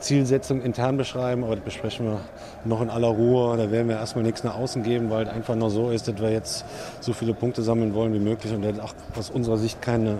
Zielsetzung 0.00 0.62
intern 0.62 0.96
beschreiben, 0.96 1.44
aber 1.44 1.56
das 1.56 1.64
besprechen 1.64 2.06
wir 2.06 2.20
noch 2.64 2.80
in 2.80 2.90
aller 2.90 3.08
Ruhe. 3.08 3.56
Da 3.56 3.70
werden 3.70 3.88
wir 3.88 3.96
erstmal 3.96 4.24
nichts 4.24 4.44
nach 4.44 4.56
außen 4.56 4.82
geben, 4.82 5.10
weil 5.10 5.26
es 5.26 5.32
einfach 5.32 5.54
nur 5.54 5.70
so 5.70 5.90
ist, 5.90 6.08
dass 6.08 6.20
wir 6.20 6.30
jetzt 6.30 6.64
so 7.00 7.12
viele 7.12 7.34
Punkte 7.34 7.62
sammeln 7.62 7.94
wollen 7.94 8.14
wie 8.14 8.18
möglich 8.18 8.52
und 8.52 8.62
das 8.62 8.78
auch 8.78 8.94
aus 9.16 9.30
unserer 9.30 9.58
Sicht 9.58 9.82
keine, 9.82 10.18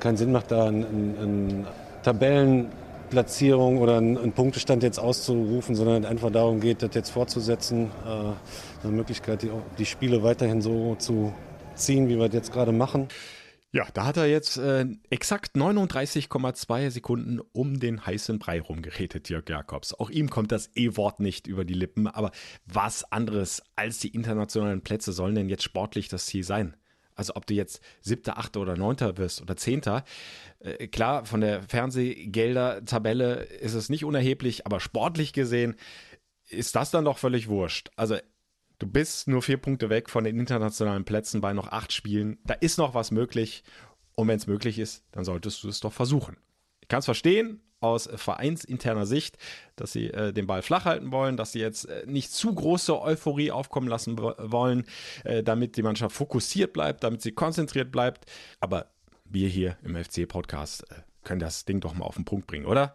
keinen 0.00 0.16
Sinn 0.16 0.32
macht, 0.32 0.50
da 0.50 0.66
eine 0.66 1.64
Tabellenplatzierung 2.02 3.78
oder 3.78 3.96
einen 3.96 4.32
Punktestand 4.32 4.82
jetzt 4.82 4.98
auszurufen, 4.98 5.74
sondern 5.74 6.04
einfach 6.04 6.30
darum 6.30 6.60
geht, 6.60 6.82
das 6.82 6.90
jetzt 6.94 7.10
fortzusetzen, 7.10 7.90
äh, 8.04 8.86
eine 8.86 8.92
Möglichkeit, 8.92 9.42
die, 9.42 9.50
die 9.78 9.86
Spiele 9.86 10.22
weiterhin 10.22 10.60
so 10.60 10.96
zu 10.96 11.32
ziehen, 11.74 12.08
wie 12.08 12.18
wir 12.18 12.26
das 12.26 12.34
jetzt 12.34 12.52
gerade 12.52 12.72
machen. 12.72 13.08
Ja, 13.74 13.88
da 13.92 14.04
hat 14.04 14.16
er 14.16 14.26
jetzt 14.26 14.56
äh, 14.56 14.86
exakt 15.10 15.56
39,2 15.56 16.90
Sekunden 16.90 17.40
um 17.40 17.80
den 17.80 18.06
heißen 18.06 18.38
Brei 18.38 18.60
rumgeredet, 18.60 19.28
Jörg 19.28 19.48
Jakobs. 19.48 19.92
Auch 19.94 20.10
ihm 20.10 20.30
kommt 20.30 20.52
das 20.52 20.70
E-Wort 20.76 21.18
nicht 21.18 21.48
über 21.48 21.64
die 21.64 21.74
Lippen, 21.74 22.06
aber 22.06 22.30
was 22.66 23.02
anderes 23.10 23.64
als 23.74 23.98
die 23.98 24.10
internationalen 24.10 24.82
Plätze 24.82 25.12
sollen 25.12 25.34
denn 25.34 25.48
jetzt 25.48 25.64
sportlich 25.64 26.06
das 26.06 26.26
Ziel 26.26 26.44
sein? 26.44 26.76
Also 27.16 27.34
ob 27.34 27.48
du 27.48 27.54
jetzt 27.54 27.80
siebter, 28.00 28.38
achter 28.38 28.60
oder 28.60 28.76
neunter 28.76 29.18
wirst 29.18 29.42
oder 29.42 29.56
zehnter, 29.56 30.04
äh, 30.60 30.86
klar, 30.86 31.26
von 31.26 31.40
der 31.40 31.64
Fernsehgelder-Tabelle 31.64 33.42
ist 33.42 33.74
es 33.74 33.88
nicht 33.88 34.04
unerheblich, 34.04 34.66
aber 34.66 34.78
sportlich 34.78 35.32
gesehen 35.32 35.74
ist 36.48 36.76
das 36.76 36.92
dann 36.92 37.06
doch 37.06 37.18
völlig 37.18 37.48
wurscht. 37.48 37.90
Also 37.96 38.18
Du 38.84 38.90
bist 38.90 39.28
nur 39.28 39.40
vier 39.40 39.56
Punkte 39.56 39.88
weg 39.88 40.10
von 40.10 40.24
den 40.24 40.38
internationalen 40.38 41.06
Plätzen 41.06 41.40
bei 41.40 41.54
noch 41.54 41.68
acht 41.68 41.90
Spielen. 41.90 42.36
Da 42.44 42.52
ist 42.52 42.76
noch 42.76 42.92
was 42.92 43.12
möglich. 43.12 43.64
Und 44.14 44.28
wenn 44.28 44.36
es 44.36 44.46
möglich 44.46 44.78
ist, 44.78 45.06
dann 45.10 45.24
solltest 45.24 45.64
du 45.64 45.68
es 45.68 45.80
doch 45.80 45.94
versuchen. 45.94 46.36
Ich 46.82 46.88
kann 46.88 46.98
es 46.98 47.06
verstehen 47.06 47.62
aus 47.80 48.10
vereinsinterner 48.14 49.06
Sicht, 49.06 49.38
dass 49.76 49.92
sie 49.92 50.08
äh, 50.08 50.34
den 50.34 50.46
Ball 50.46 50.60
flach 50.60 50.84
halten 50.84 51.12
wollen, 51.12 51.38
dass 51.38 51.52
sie 51.52 51.60
jetzt 51.60 51.86
äh, 51.86 52.04
nicht 52.04 52.30
zu 52.30 52.54
große 52.54 53.00
Euphorie 53.00 53.50
aufkommen 53.50 53.88
lassen 53.88 54.18
wollen, 54.18 54.84
äh, 55.24 55.42
damit 55.42 55.78
die 55.78 55.82
Mannschaft 55.82 56.14
fokussiert 56.14 56.74
bleibt, 56.74 57.04
damit 57.04 57.22
sie 57.22 57.32
konzentriert 57.32 57.90
bleibt. 57.90 58.30
Aber 58.60 58.90
wir 59.24 59.48
hier 59.48 59.78
im 59.82 59.96
FC-Podcast 59.96 60.90
äh, 60.90 60.96
können 61.22 61.40
das 61.40 61.64
Ding 61.64 61.80
doch 61.80 61.94
mal 61.94 62.04
auf 62.04 62.16
den 62.16 62.26
Punkt 62.26 62.46
bringen, 62.46 62.66
oder? 62.66 62.94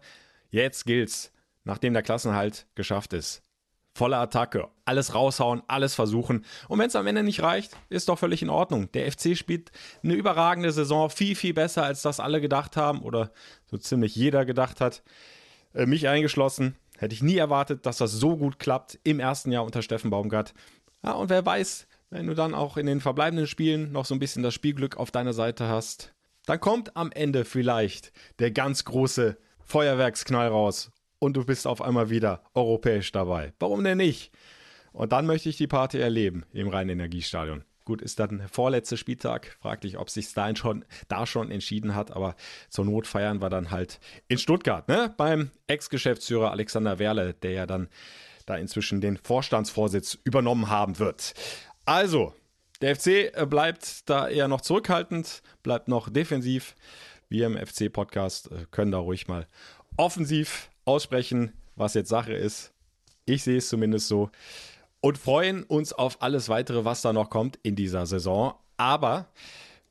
Jetzt 0.50 0.86
gilt's, 0.86 1.32
nachdem 1.64 1.94
der 1.94 2.04
Klassenhalt 2.04 2.68
geschafft 2.76 3.12
ist, 3.12 3.42
volle 3.94 4.16
Attacke, 4.18 4.68
alles 4.84 5.14
raushauen, 5.14 5.62
alles 5.66 5.94
versuchen. 5.94 6.44
Und 6.68 6.78
wenn 6.78 6.86
es 6.86 6.96
am 6.96 7.06
Ende 7.06 7.22
nicht 7.22 7.42
reicht, 7.42 7.76
ist 7.88 8.08
doch 8.08 8.18
völlig 8.18 8.42
in 8.42 8.50
Ordnung. 8.50 8.90
Der 8.92 9.10
FC 9.10 9.36
spielt 9.36 9.72
eine 10.02 10.14
überragende 10.14 10.72
Saison, 10.72 11.10
viel, 11.10 11.34
viel 11.34 11.54
besser, 11.54 11.84
als 11.84 12.02
das 12.02 12.20
alle 12.20 12.40
gedacht 12.40 12.76
haben 12.76 13.02
oder 13.02 13.32
so 13.66 13.76
ziemlich 13.76 14.14
jeder 14.14 14.44
gedacht 14.44 14.80
hat. 14.80 15.02
Äh, 15.74 15.86
mich 15.86 16.08
eingeschlossen. 16.08 16.76
Hätte 16.98 17.14
ich 17.14 17.22
nie 17.22 17.36
erwartet, 17.36 17.86
dass 17.86 17.96
das 17.96 18.12
so 18.12 18.36
gut 18.36 18.58
klappt 18.58 18.98
im 19.04 19.20
ersten 19.20 19.52
Jahr 19.52 19.64
unter 19.64 19.82
Steffen 19.82 20.10
Baumgart. 20.10 20.52
Ja, 21.02 21.12
und 21.12 21.30
wer 21.30 21.44
weiß, 21.44 21.86
wenn 22.10 22.26
du 22.26 22.34
dann 22.34 22.54
auch 22.54 22.76
in 22.76 22.86
den 22.86 23.00
verbleibenden 23.00 23.46
Spielen 23.46 23.92
noch 23.92 24.04
so 24.04 24.14
ein 24.14 24.18
bisschen 24.18 24.42
das 24.42 24.52
Spielglück 24.52 24.96
auf 24.96 25.10
deiner 25.10 25.32
Seite 25.32 25.68
hast, 25.68 26.12
dann 26.44 26.60
kommt 26.60 26.96
am 26.96 27.10
Ende 27.12 27.44
vielleicht 27.44 28.12
der 28.38 28.50
ganz 28.50 28.84
große 28.84 29.38
Feuerwerksknall 29.60 30.48
raus 30.48 30.90
und 31.20 31.36
du 31.36 31.44
bist 31.44 31.68
auf 31.68 31.80
einmal 31.80 32.10
wieder 32.10 32.42
europäisch 32.54 33.12
dabei. 33.12 33.52
Warum 33.60 33.84
denn 33.84 33.98
nicht? 33.98 34.32
Und 34.92 35.12
dann 35.12 35.26
möchte 35.26 35.48
ich 35.48 35.56
die 35.56 35.68
Party 35.68 36.00
erleben 36.00 36.44
im 36.52 36.66
Rhein-Energiestadion. 36.66 37.62
Gut, 37.84 38.02
ist 38.02 38.18
dann 38.18 38.38
der 38.38 38.48
vorletzte 38.48 38.96
Spieltag. 38.96 39.56
Frag 39.60 39.82
dich, 39.82 39.98
ob 39.98 40.10
sich 40.10 40.32
da 40.34 40.54
schon, 40.54 40.84
da 41.08 41.26
schon 41.26 41.50
entschieden 41.50 41.94
hat, 41.94 42.10
aber 42.10 42.34
zur 42.68 42.84
Not 42.84 43.06
feiern 43.06 43.40
wir 43.40 43.50
dann 43.50 43.70
halt 43.70 44.00
in 44.28 44.38
Stuttgart, 44.38 44.88
ne? 44.88 45.14
Beim 45.16 45.50
Ex-Geschäftsführer 45.66 46.50
Alexander 46.50 46.98
Werle, 46.98 47.34
der 47.34 47.52
ja 47.52 47.66
dann 47.66 47.88
da 48.46 48.56
inzwischen 48.56 49.00
den 49.00 49.16
Vorstandsvorsitz 49.16 50.18
übernommen 50.24 50.68
haben 50.68 50.98
wird. 50.98 51.34
Also, 51.84 52.34
der 52.80 52.96
FC 52.96 53.48
bleibt 53.48 54.08
da 54.08 54.28
eher 54.28 54.48
noch 54.48 54.60
zurückhaltend, 54.60 55.42
bleibt 55.62 55.88
noch 55.88 56.08
defensiv. 56.08 56.74
Wir 57.28 57.46
im 57.46 57.56
FC-Podcast 57.56 58.50
äh, 58.50 58.66
können 58.70 58.90
da 58.90 58.98
ruhig 58.98 59.28
mal 59.28 59.46
offensiv 59.96 60.69
aussprechen, 60.84 61.52
was 61.76 61.94
jetzt 61.94 62.08
Sache 62.08 62.32
ist. 62.32 62.72
Ich 63.24 63.42
sehe 63.42 63.58
es 63.58 63.68
zumindest 63.68 64.08
so. 64.08 64.30
Und 65.00 65.16
freuen 65.16 65.62
uns 65.64 65.92
auf 65.92 66.22
alles 66.22 66.48
weitere, 66.48 66.84
was 66.84 67.02
da 67.02 67.12
noch 67.12 67.30
kommt 67.30 67.58
in 67.62 67.74
dieser 67.76 68.06
Saison. 68.06 68.54
Aber 68.76 69.28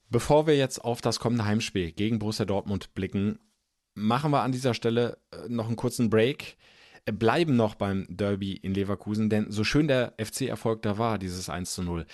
bevor 0.09 0.47
wir 0.47 0.57
jetzt 0.57 0.83
auf 0.83 1.01
das 1.01 1.19
kommende 1.19 1.45
Heimspiel 1.45 1.91
gegen 1.91 2.19
Borussia 2.19 2.45
Dortmund 2.45 2.93
blicken, 2.93 3.39
machen 3.95 4.31
wir 4.31 4.41
an 4.41 4.51
dieser 4.51 4.73
Stelle 4.73 5.17
äh, 5.31 5.49
noch 5.49 5.67
einen 5.67 5.75
kurzen 5.75 6.09
Break. 6.09 6.57
Äh, 7.05 7.11
bleiben 7.11 7.55
noch 7.55 7.75
beim 7.75 8.05
Derby 8.09 8.53
in 8.53 8.73
Leverkusen, 8.73 9.29
denn 9.29 9.51
so 9.51 9.63
schön 9.63 9.87
der 9.87 10.13
FC-Erfolg 10.17 10.81
da 10.81 10.97
war, 10.97 11.17
dieses 11.17 11.49
1 11.49 11.73
zu 11.73 11.83
0, 11.83 12.05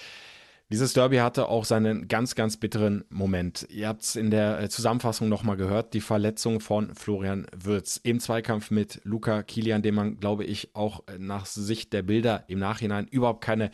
Dieses 0.72 0.94
Derby 0.94 1.18
hatte 1.18 1.48
auch 1.48 1.64
seinen 1.64 2.08
ganz, 2.08 2.34
ganz 2.34 2.58
bitteren 2.58 3.06
Moment. 3.10 3.68
Ihr 3.70 3.88
habt 3.88 4.02
es 4.02 4.16
in 4.16 4.32
der 4.32 4.60
äh, 4.60 4.68
Zusammenfassung 4.68 5.30
nochmal 5.30 5.58
gehört, 5.58 5.94
die 5.94 6.02
Verletzung 6.02 6.60
von 6.60 6.96
Florian 6.96 7.46
Würz 7.56 8.00
im 8.02 8.20
Zweikampf 8.20 8.72
mit 8.72 9.00
Luca 9.04 9.44
Kilian, 9.44 9.84
dem 9.84 9.94
man, 9.94 10.20
glaube 10.20 10.44
ich, 10.44 10.74
auch 10.74 11.04
äh, 11.08 11.20
nach 11.20 11.46
Sicht 11.46 11.94
der 11.94 12.02
Bilder 12.02 12.46
im 12.48 12.58
Nachhinein 12.58 13.08
überhaupt 13.08 13.44
keine 13.44 13.70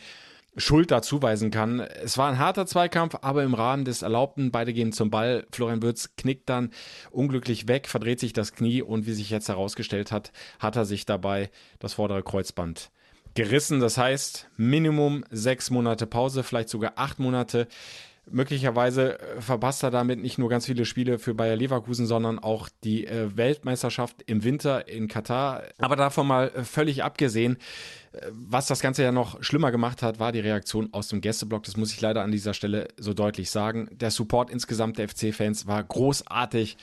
Schuld 0.58 0.90
dazuweisen 0.90 1.50
kann. 1.50 1.80
Es 1.80 2.18
war 2.18 2.30
ein 2.30 2.38
harter 2.38 2.66
Zweikampf, 2.66 3.16
aber 3.22 3.42
im 3.42 3.54
Rahmen 3.54 3.86
des 3.86 4.02
Erlaubten, 4.02 4.50
beide 4.50 4.74
gehen 4.74 4.92
zum 4.92 5.08
Ball. 5.08 5.46
Florian 5.50 5.82
Würz 5.82 6.10
knickt 6.18 6.50
dann 6.50 6.72
unglücklich 7.10 7.68
weg, 7.68 7.88
verdreht 7.88 8.20
sich 8.20 8.34
das 8.34 8.52
Knie 8.52 8.82
und 8.82 9.06
wie 9.06 9.14
sich 9.14 9.30
jetzt 9.30 9.48
herausgestellt 9.48 10.12
hat, 10.12 10.30
hat 10.58 10.76
er 10.76 10.84
sich 10.84 11.06
dabei 11.06 11.50
das 11.78 11.94
vordere 11.94 12.22
Kreuzband 12.22 12.90
gerissen. 13.34 13.80
Das 13.80 13.98
heißt, 13.98 14.48
Minimum 14.56 15.24
sechs 15.30 15.70
Monate 15.70 16.06
Pause, 16.06 16.42
vielleicht 16.42 16.68
sogar 16.68 16.92
acht 16.96 17.18
Monate. 17.18 17.68
Möglicherweise 18.30 19.18
äh, 19.18 19.40
verpasst 19.40 19.82
er 19.82 19.90
damit 19.90 20.20
nicht 20.20 20.38
nur 20.38 20.48
ganz 20.48 20.66
viele 20.66 20.84
Spiele 20.84 21.18
für 21.18 21.34
Bayer 21.34 21.56
Leverkusen, 21.56 22.06
sondern 22.06 22.38
auch 22.38 22.68
die 22.84 23.06
äh, 23.06 23.36
Weltmeisterschaft 23.36 24.22
im 24.26 24.44
Winter 24.44 24.86
in 24.86 25.08
Katar. 25.08 25.64
Aber 25.78 25.96
davon 25.96 26.28
mal 26.28 26.52
äh, 26.54 26.62
völlig 26.62 27.02
abgesehen, 27.02 27.58
was 28.30 28.66
das 28.66 28.80
Ganze 28.80 29.02
ja 29.02 29.10
noch 29.10 29.42
schlimmer 29.42 29.72
gemacht 29.72 30.02
hat, 30.02 30.20
war 30.20 30.32
die 30.32 30.40
Reaktion 30.40 30.92
aus 30.92 31.08
dem 31.08 31.20
Gästeblock. 31.22 31.62
Das 31.62 31.78
muss 31.78 31.92
ich 31.92 32.00
leider 32.00 32.22
an 32.22 32.30
dieser 32.30 32.52
Stelle 32.52 32.88
so 32.98 33.14
deutlich 33.14 33.50
sagen. 33.50 33.88
Der 33.90 34.10
Support 34.10 34.50
insgesamt 34.50 34.98
der 34.98 35.08
FC-Fans 35.08 35.66
war 35.66 35.82
großartig 35.82 36.76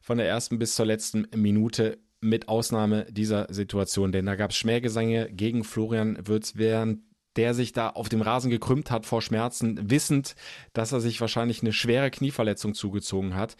von 0.00 0.16
der 0.18 0.28
ersten 0.28 0.58
bis 0.58 0.76
zur 0.76 0.86
letzten 0.86 1.26
Minute 1.34 1.98
mit 2.20 2.48
Ausnahme 2.48 3.06
dieser 3.10 3.46
Situation, 3.52 4.12
denn 4.12 4.26
da 4.26 4.34
gab 4.36 4.50
es 4.50 4.56
Schmähgesänge 4.56 5.30
gegen 5.32 5.64
Florian 5.64 6.18
Würz, 6.26 6.52
während 6.56 7.00
der 7.36 7.54
sich 7.54 7.72
da 7.72 7.90
auf 7.90 8.08
dem 8.08 8.22
Rasen 8.22 8.50
gekrümmt 8.50 8.90
hat 8.90 9.06
vor 9.06 9.22
Schmerzen, 9.22 9.90
wissend, 9.90 10.34
dass 10.72 10.92
er 10.92 11.00
sich 11.00 11.20
wahrscheinlich 11.20 11.62
eine 11.62 11.72
schwere 11.72 12.10
Knieverletzung 12.10 12.74
zugezogen 12.74 13.36
hat. 13.36 13.56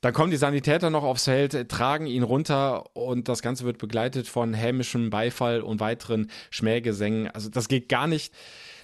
Dann 0.00 0.14
kommen 0.14 0.30
die 0.30 0.36
Sanitäter 0.36 0.90
noch 0.90 1.04
aufs 1.04 1.24
Feld, 1.24 1.68
tragen 1.68 2.06
ihn 2.06 2.22
runter 2.22 2.96
und 2.96 3.28
das 3.28 3.42
Ganze 3.42 3.64
wird 3.64 3.78
begleitet 3.78 4.26
von 4.26 4.54
hämischem 4.54 5.10
Beifall 5.10 5.60
und 5.60 5.80
weiteren 5.80 6.30
Schmähgesängen. 6.50 7.28
Also 7.28 7.50
das 7.50 7.68
geht 7.68 7.88
gar 7.88 8.06
nicht. 8.06 8.32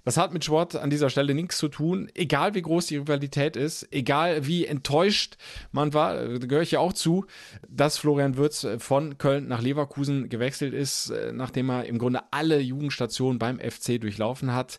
Das 0.07 0.17
hat 0.17 0.33
mit 0.33 0.45
Sport 0.45 0.77
an 0.77 0.89
dieser 0.89 1.11
Stelle 1.11 1.35
nichts 1.35 1.59
zu 1.59 1.67
tun. 1.67 2.09
Egal 2.15 2.55
wie 2.55 2.63
groß 2.63 2.87
die 2.87 2.99
Rivalität 2.99 3.57
ist, 3.57 3.89
egal 3.91 4.47
wie 4.47 4.65
enttäuscht 4.65 5.37
man 5.73 5.95
war, 5.95 6.15
da 6.15 6.47
gehöre 6.47 6.63
ich 6.63 6.71
ja 6.71 6.79
auch 6.79 6.93
zu, 6.93 7.27
dass 7.69 7.99
Florian 7.99 8.37
Würz 8.37 8.65
von 8.79 9.19
Köln 9.19 9.49
nach 9.49 9.61
Leverkusen 9.61 10.29
gewechselt 10.29 10.75
ist, 10.75 11.11
äh, 11.11 11.33
nachdem 11.33 11.71
er 11.71 11.87
im 11.87 11.99
Grunde 11.99 12.21
alle 12.31 12.61
Jugendstationen 12.61 13.41
beim 13.41 13.59
FC 13.59 14.01
durchlaufen 14.01 14.53
hat. 14.53 14.79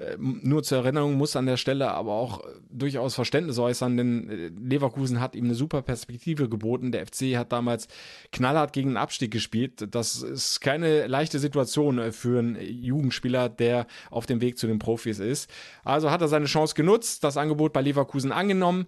Ähm, 0.00 0.40
nur 0.42 0.62
zur 0.62 0.78
Erinnerung 0.78 1.14
muss 1.14 1.36
an 1.36 1.44
der 1.44 1.58
Stelle 1.58 1.90
aber 1.90 2.12
auch 2.12 2.40
äh, 2.40 2.44
durchaus 2.70 3.14
Verständnis 3.14 3.58
äußern, 3.58 3.96
denn 3.98 4.30
äh, 4.30 4.48
Leverkusen 4.48 5.20
hat 5.20 5.34
ihm 5.34 5.44
eine 5.44 5.54
super 5.54 5.82
Perspektive 5.82 6.48
geboten. 6.48 6.90
Der 6.90 7.06
FC 7.06 7.36
hat 7.36 7.52
damals 7.52 7.86
knallhart 8.32 8.72
gegen 8.72 8.90
den 8.90 8.96
Abstieg 8.96 9.30
gespielt. 9.30 9.94
Das 9.94 10.22
ist 10.22 10.60
keine 10.60 11.06
leichte 11.06 11.38
Situation 11.38 11.98
äh, 11.98 12.12
für 12.12 12.38
einen 12.38 12.56
Jugendspieler, 12.60 13.50
der 13.50 13.86
auf 14.10 14.24
dem 14.24 14.40
Weg 14.40 14.56
zu 14.56 14.66
den 14.66 14.78
Profis 14.78 15.18
ist. 15.18 15.50
Also 15.84 16.10
hat 16.10 16.22
er 16.22 16.28
seine 16.28 16.46
Chance 16.46 16.74
genutzt, 16.74 17.22
das 17.22 17.36
Angebot 17.36 17.74
bei 17.74 17.82
Leverkusen 17.82 18.32
angenommen. 18.32 18.86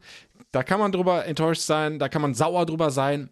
Da 0.50 0.62
kann 0.62 0.81
man 0.81 0.92
drüber 0.92 1.26
enttäuscht 1.26 1.62
sein, 1.62 1.99
da 1.99 2.09
kann 2.09 2.23
man 2.23 2.33
sauer 2.35 2.64
drüber 2.64 2.90
sein. 2.90 3.28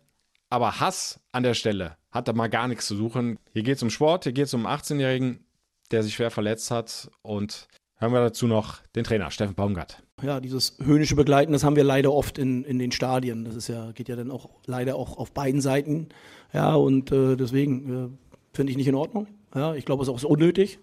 Aber 0.51 0.81
Hass 0.81 1.21
an 1.33 1.45
der 1.45 1.55
Stelle 1.55 1.97
hat 2.11 2.29
da 2.29 2.33
mal 2.33 2.49
gar 2.49 2.69
nichts 2.69 2.87
zu 2.87 2.97
suchen. 2.97 3.39
Hier 3.53 3.63
geht 3.63 3.77
es 3.77 3.83
um 3.83 3.91
Sport, 3.91 4.25
hier 4.25 4.33
geht 4.33 4.47
es 4.47 4.55
um 4.55 4.67
einen 4.67 4.81
18-Jährigen, 4.81 5.45
der 5.91 6.03
sich 6.03 6.15
schwer 6.15 6.31
verletzt 6.31 6.71
hat. 6.71 7.11
Und 7.23 7.69
hören 7.97 8.13
wir 8.13 8.21
dazu 8.21 8.47
noch 8.47 8.79
den 8.95 9.05
Trainer, 9.05 9.31
Steffen 9.31 9.55
Baumgart. 9.55 10.03
Ja, 10.23 10.41
dieses 10.41 10.77
höhnische 10.83 11.17
Begleiten, 11.17 11.53
das 11.53 11.65
haben 11.65 11.77
wir 11.77 11.85
leider 11.85 12.13
oft 12.13 12.39
in, 12.39 12.65
in 12.65 12.79
den 12.79 12.93
Stadien. 12.93 13.45
Das 13.45 13.57
ist 13.57 13.69
ja, 13.69 13.93
geht 13.93 14.09
ja 14.09 14.17
dann 14.17 14.31
auch 14.31 14.51
leider 14.67 14.97
auch 14.97 15.17
auf 15.17 15.33
beiden 15.33 15.61
Seiten. 15.61 16.09
Ja, 16.53 16.75
und 16.75 17.11
äh, 17.13 17.37
deswegen 17.37 17.91
äh, 17.91 18.09
finde 18.53 18.71
ich 18.73 18.77
nicht 18.77 18.89
in 18.89 18.95
Ordnung. 18.95 19.27
Ja, 19.55 19.75
ich 19.75 19.85
glaube, 19.85 20.03
es 20.03 20.09
ist 20.09 20.25
auch 20.25 20.29
unnötig. 20.29 20.79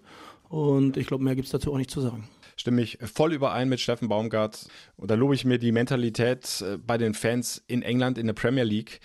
Und 0.48 0.96
ich 0.96 1.06
glaube, 1.06 1.22
mehr 1.22 1.36
gibt 1.36 1.46
es 1.46 1.52
dazu 1.52 1.72
auch 1.72 1.78
nicht 1.78 1.90
zu 1.90 2.00
sagen 2.00 2.28
stimme 2.58 2.82
ich 2.82 2.98
voll 3.02 3.32
überein 3.32 3.68
mit 3.68 3.80
Steffen 3.80 4.08
Baumgart. 4.08 4.66
Und 4.96 5.10
da 5.10 5.14
lobe 5.14 5.34
ich 5.34 5.44
mir 5.44 5.58
die 5.58 5.72
Mentalität 5.72 6.60
äh, 6.60 6.76
bei 6.76 6.98
den 6.98 7.14
Fans 7.14 7.62
in 7.66 7.82
England 7.82 8.18
in 8.18 8.26
der 8.26 8.34
Premier 8.34 8.64
League 8.64 9.00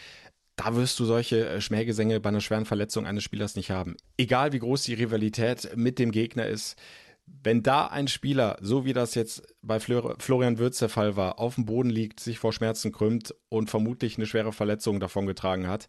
da 0.55 0.75
wirst 0.75 0.99
du 0.99 1.05
solche 1.05 1.47
äh, 1.47 1.61
Schmähgesänge 1.61 2.19
bei 2.19 2.29
einer 2.29 2.41
schweren 2.41 2.65
Verletzung 2.65 3.05
eines 3.05 3.23
Spielers 3.23 3.55
nicht 3.55 3.71
haben. 3.71 3.95
Egal 4.17 4.53
wie 4.53 4.59
groß 4.59 4.83
die 4.83 4.93
Rivalität 4.93 5.75
mit 5.75 5.99
dem 5.99 6.11
Gegner 6.11 6.47
ist, 6.47 6.77
wenn 7.25 7.63
da 7.63 7.87
ein 7.87 8.07
Spieler, 8.07 8.57
so 8.61 8.85
wie 8.85 8.93
das 8.93 9.15
jetzt 9.15 9.43
bei 9.61 9.79
Florian 9.79 10.57
Würz 10.57 10.79
der 10.79 10.89
Fall 10.89 11.15
war, 11.15 11.39
auf 11.39 11.55
dem 11.55 11.65
Boden 11.65 11.89
liegt, 11.89 12.19
sich 12.19 12.37
vor 12.37 12.51
Schmerzen 12.51 12.91
krümmt 12.91 13.33
und 13.49 13.69
vermutlich 13.69 14.17
eine 14.17 14.25
schwere 14.25 14.51
Verletzung 14.51 14.99
davongetragen 14.99 15.67
hat, 15.67 15.87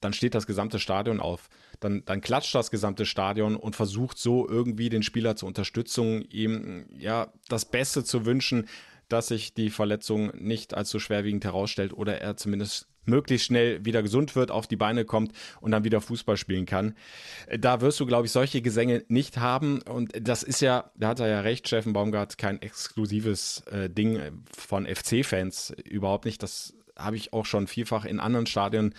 dann 0.00 0.12
steht 0.12 0.34
das 0.34 0.46
gesamte 0.46 0.78
Stadion 0.78 1.20
auf. 1.20 1.48
Dann, 1.80 2.04
dann 2.04 2.20
klatscht 2.20 2.54
das 2.54 2.70
gesamte 2.70 3.04
Stadion 3.04 3.56
und 3.56 3.76
versucht 3.76 4.18
so 4.18 4.48
irgendwie 4.48 4.88
den 4.88 5.02
Spieler 5.02 5.36
zur 5.36 5.48
Unterstützung, 5.48 6.22
ihm 6.22 6.86
ja 6.96 7.32
das 7.48 7.64
Beste 7.64 8.04
zu 8.04 8.24
wünschen, 8.24 8.66
dass 9.08 9.28
sich 9.28 9.54
die 9.54 9.70
Verletzung 9.70 10.32
nicht 10.36 10.74
als 10.74 10.90
so 10.90 10.98
schwerwiegend 10.98 11.44
herausstellt 11.44 11.92
oder 11.92 12.20
er 12.20 12.36
zumindest 12.36 12.88
möglichst 13.06 13.46
schnell 13.46 13.84
wieder 13.84 14.02
gesund 14.02 14.36
wird, 14.36 14.50
auf 14.50 14.66
die 14.66 14.76
Beine 14.76 15.04
kommt 15.04 15.32
und 15.60 15.70
dann 15.70 15.84
wieder 15.84 16.00
Fußball 16.00 16.36
spielen 16.36 16.66
kann. 16.66 16.94
Da 17.58 17.80
wirst 17.80 18.00
du, 18.00 18.06
glaube 18.06 18.26
ich, 18.26 18.32
solche 18.32 18.62
Gesänge 18.62 19.04
nicht 19.08 19.38
haben. 19.38 19.82
Und 19.82 20.12
das 20.20 20.42
ist 20.42 20.60
ja, 20.60 20.90
da 20.96 21.08
hat 21.08 21.20
er 21.20 21.28
ja 21.28 21.40
recht, 21.40 21.66
Steffen 21.66 21.92
Baumgart, 21.92 22.38
kein 22.38 22.60
exklusives 22.62 23.62
äh, 23.70 23.88
Ding 23.88 24.20
von 24.56 24.86
FC-Fans 24.86 25.74
überhaupt 25.84 26.24
nicht. 26.24 26.42
Das 26.42 26.74
habe 26.98 27.16
ich 27.16 27.32
auch 27.32 27.44
schon 27.44 27.66
vielfach 27.66 28.04
in 28.04 28.20
anderen 28.20 28.46
Stadien 28.46 28.94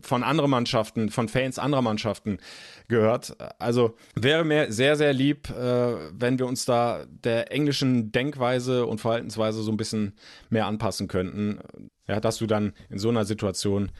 von 0.00 0.22
anderen 0.22 0.50
Mannschaften, 0.50 1.10
von 1.10 1.28
Fans 1.28 1.58
anderer 1.58 1.82
Mannschaften 1.82 2.38
gehört. 2.88 3.36
Also 3.58 3.94
wäre 4.14 4.44
mir 4.44 4.72
sehr, 4.72 4.96
sehr 4.96 5.12
lieb, 5.12 5.50
äh, 5.50 5.94
wenn 6.12 6.38
wir 6.38 6.46
uns 6.46 6.64
da 6.64 7.04
der 7.06 7.52
englischen 7.52 8.10
Denkweise 8.10 8.86
und 8.86 9.00
Verhaltensweise 9.00 9.62
so 9.62 9.70
ein 9.70 9.76
bisschen 9.76 10.14
mehr 10.48 10.66
anpassen 10.66 11.08
könnten. 11.08 11.58
Ja, 12.12 12.20
dass 12.20 12.36
du 12.36 12.46
dann 12.46 12.74
in 12.90 12.98
so 12.98 13.08
einer 13.08 13.24
Situation 13.24 13.90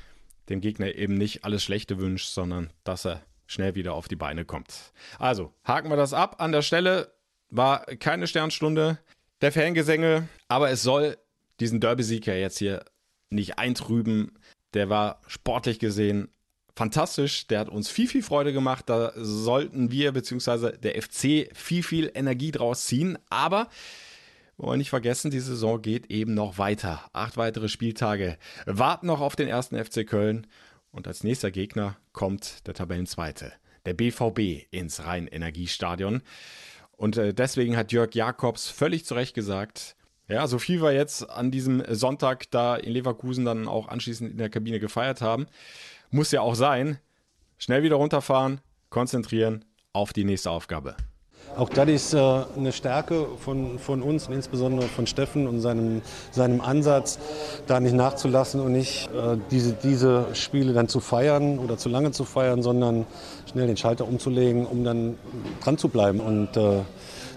dem 0.50 0.60
Gegner 0.60 0.94
eben 0.96 1.14
nicht 1.14 1.46
alles 1.46 1.64
Schlechte 1.64 1.98
wünschst, 1.98 2.34
sondern 2.34 2.68
dass 2.84 3.06
er 3.06 3.22
schnell 3.46 3.74
wieder 3.74 3.94
auf 3.94 4.06
die 4.06 4.16
Beine 4.16 4.44
kommt. 4.44 4.92
Also, 5.18 5.54
haken 5.64 5.88
wir 5.88 5.96
das 5.96 6.12
ab. 6.12 6.36
An 6.38 6.52
der 6.52 6.60
Stelle 6.60 7.14
war 7.48 7.86
keine 7.86 8.26
Sternstunde 8.26 8.98
der 9.40 9.50
Fangesänge, 9.50 10.28
aber 10.46 10.68
es 10.68 10.82
soll 10.82 11.16
diesen 11.58 11.80
Derby-Sieg 11.80 12.26
ja 12.26 12.34
jetzt 12.34 12.58
hier 12.58 12.84
nicht 13.30 13.58
eintrüben. 13.58 14.38
Der 14.74 14.90
war 14.90 15.22
sportlich 15.26 15.78
gesehen 15.78 16.28
fantastisch. 16.76 17.46
Der 17.46 17.60
hat 17.60 17.70
uns 17.70 17.88
viel, 17.88 18.08
viel 18.08 18.22
Freude 18.22 18.52
gemacht. 18.52 18.90
Da 18.90 19.12
sollten 19.16 19.90
wir 19.90 20.12
bzw. 20.12 20.76
der 20.76 21.00
FC 21.00 21.48
viel, 21.54 21.82
viel 21.82 22.12
Energie 22.14 22.50
draus 22.50 22.84
ziehen. 22.84 23.16
Aber 23.30 23.68
wollen 24.56 24.74
wir 24.74 24.76
nicht 24.78 24.90
vergessen, 24.90 25.30
die 25.30 25.40
Saison 25.40 25.80
geht 25.80 26.10
eben 26.10 26.34
noch 26.34 26.58
weiter. 26.58 27.02
Acht 27.12 27.36
weitere 27.36 27.68
Spieltage 27.68 28.36
warten 28.66 29.06
noch 29.06 29.20
auf 29.20 29.36
den 29.36 29.48
ersten 29.48 29.82
FC 29.82 30.06
Köln. 30.06 30.46
Und 30.90 31.06
als 31.06 31.24
nächster 31.24 31.50
Gegner 31.50 31.96
kommt 32.12 32.66
der 32.66 32.74
Tabellenzweite, 32.74 33.52
der 33.86 33.94
BVB, 33.94 34.66
ins 34.70 35.04
Rhein-Energiestadion. 35.04 36.22
Und 36.92 37.16
äh, 37.16 37.32
deswegen 37.32 37.76
hat 37.76 37.92
Jörg 37.92 38.14
Jakobs 38.14 38.68
völlig 38.68 39.04
zu 39.06 39.14
Recht 39.14 39.34
gesagt, 39.34 39.96
ja, 40.28 40.46
so 40.46 40.58
viel 40.58 40.82
wir 40.82 40.92
jetzt 40.92 41.28
an 41.28 41.50
diesem 41.50 41.82
Sonntag 41.88 42.50
da 42.50 42.76
in 42.76 42.92
Leverkusen 42.92 43.44
dann 43.44 43.68
auch 43.68 43.88
anschließend 43.88 44.30
in 44.30 44.38
der 44.38 44.50
Kabine 44.50 44.80
gefeiert 44.80 45.20
haben, 45.20 45.46
muss 46.10 46.30
ja 46.30 46.42
auch 46.42 46.54
sein. 46.54 46.98
Schnell 47.58 47.82
wieder 47.82 47.96
runterfahren, 47.96 48.60
konzentrieren 48.90 49.64
auf 49.92 50.12
die 50.12 50.24
nächste 50.24 50.50
Aufgabe. 50.50 50.96
Auch 51.56 51.68
das 51.68 51.88
ist 51.88 52.14
äh, 52.14 52.18
eine 52.56 52.72
Stärke 52.72 53.26
von, 53.38 53.78
von 53.78 54.02
uns 54.02 54.26
und 54.26 54.34
insbesondere 54.34 54.88
von 54.88 55.06
Steffen 55.06 55.46
und 55.46 55.60
seinem, 55.60 56.00
seinem 56.30 56.60
Ansatz, 56.60 57.18
da 57.66 57.78
nicht 57.78 57.94
nachzulassen 57.94 58.60
und 58.60 58.72
nicht 58.72 59.08
äh, 59.08 59.36
diese, 59.50 59.74
diese 59.74 60.34
Spiele 60.34 60.72
dann 60.72 60.88
zu 60.88 61.00
feiern 61.00 61.58
oder 61.58 61.76
zu 61.76 61.88
lange 61.88 62.10
zu 62.12 62.24
feiern, 62.24 62.62
sondern 62.62 63.06
schnell 63.50 63.66
den 63.66 63.76
Schalter 63.76 64.08
umzulegen, 64.08 64.66
um 64.66 64.82
dann 64.82 65.18
dran 65.62 65.76
zu 65.76 65.88
bleiben. 65.88 66.20
Und 66.20 66.56
äh, 66.56 66.80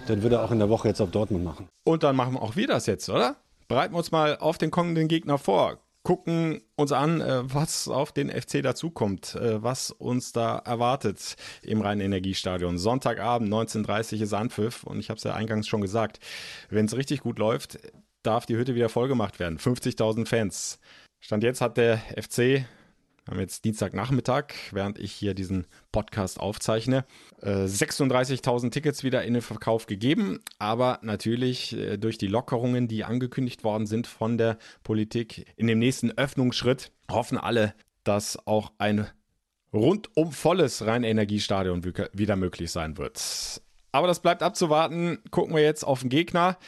dann 0.06 0.22
wird 0.22 0.32
er 0.32 0.44
auch 0.44 0.50
in 0.50 0.58
der 0.58 0.70
Woche 0.70 0.88
jetzt 0.88 1.00
auf 1.00 1.10
Dortmund 1.10 1.44
machen. 1.44 1.68
Und 1.84 2.02
dann 2.02 2.16
machen 2.16 2.36
auch 2.36 2.56
wir 2.56 2.66
das 2.66 2.86
jetzt, 2.86 3.08
oder? 3.10 3.36
Bereiten 3.68 3.94
wir 3.94 3.98
uns 3.98 4.12
mal 4.12 4.38
auf 4.38 4.56
den 4.58 4.70
kommenden 4.70 5.08
Gegner 5.08 5.38
vor. 5.38 5.78
Gucken 6.06 6.60
uns 6.76 6.92
an, 6.92 7.20
äh, 7.20 7.52
was 7.52 7.88
auf 7.88 8.12
den 8.12 8.30
FC 8.30 8.62
dazukommt, 8.62 9.34
äh, 9.34 9.60
was 9.60 9.90
uns 9.90 10.30
da 10.30 10.58
erwartet 10.58 11.34
im 11.62 11.80
Rhein-Energiestadion. 11.80 12.78
Sonntagabend, 12.78 13.52
19.30 13.52 14.18
Uhr 14.18 14.22
ist 14.22 14.32
Anpfiff 14.32 14.84
und 14.84 15.00
ich 15.00 15.10
habe 15.10 15.18
es 15.18 15.24
ja 15.24 15.34
eingangs 15.34 15.66
schon 15.66 15.80
gesagt, 15.80 16.20
wenn 16.70 16.86
es 16.86 16.96
richtig 16.96 17.22
gut 17.22 17.40
läuft, 17.40 17.80
darf 18.22 18.46
die 18.46 18.54
Hütte 18.54 18.76
wieder 18.76 18.88
vollgemacht 18.88 19.40
werden. 19.40 19.58
50.000 19.58 20.26
Fans. 20.28 20.78
Stand 21.18 21.42
jetzt 21.42 21.60
hat 21.60 21.76
der 21.76 21.98
FC 21.98 22.64
Wir 23.26 23.32
haben 23.32 23.40
jetzt 23.40 23.64
Dienstagnachmittag, 23.64 24.54
während 24.70 25.00
ich 25.00 25.10
hier 25.10 25.34
diesen 25.34 25.66
Podcast 25.90 26.38
aufzeichne. 26.38 27.04
36.000 27.42 28.66
äh, 28.66 28.70
Tickets 28.70 29.02
wieder 29.02 29.24
in 29.24 29.34
den 29.34 29.42
Verkauf 29.42 29.86
gegeben, 29.86 30.38
aber 30.60 31.00
natürlich 31.02 31.76
äh, 31.76 31.96
durch 31.96 32.18
die 32.18 32.28
Lockerungen, 32.28 32.86
die 32.86 33.02
angekündigt 33.02 33.64
worden 33.64 33.86
sind 33.86 34.06
von 34.06 34.38
der 34.38 34.58
Politik 34.84 35.44
in 35.56 35.66
dem 35.66 35.80
nächsten 35.80 36.12
Öffnungsschritt, 36.12 36.92
hoffen 37.10 37.36
alle, 37.36 37.74
dass 38.04 38.46
auch 38.46 38.70
ein 38.78 39.08
rundum 39.72 40.30
volles 40.30 40.86
Rhein-Energiestadion 40.86 41.82
wieder 42.12 42.36
möglich 42.36 42.70
sein 42.70 42.96
wird. 42.96 43.60
Aber 43.90 44.06
das 44.06 44.20
bleibt 44.20 44.44
abzuwarten. 44.44 45.18
Gucken 45.32 45.56
wir 45.56 45.62
jetzt 45.62 45.82
auf 45.82 46.00
den 46.00 46.10
Gegner. 46.10 46.58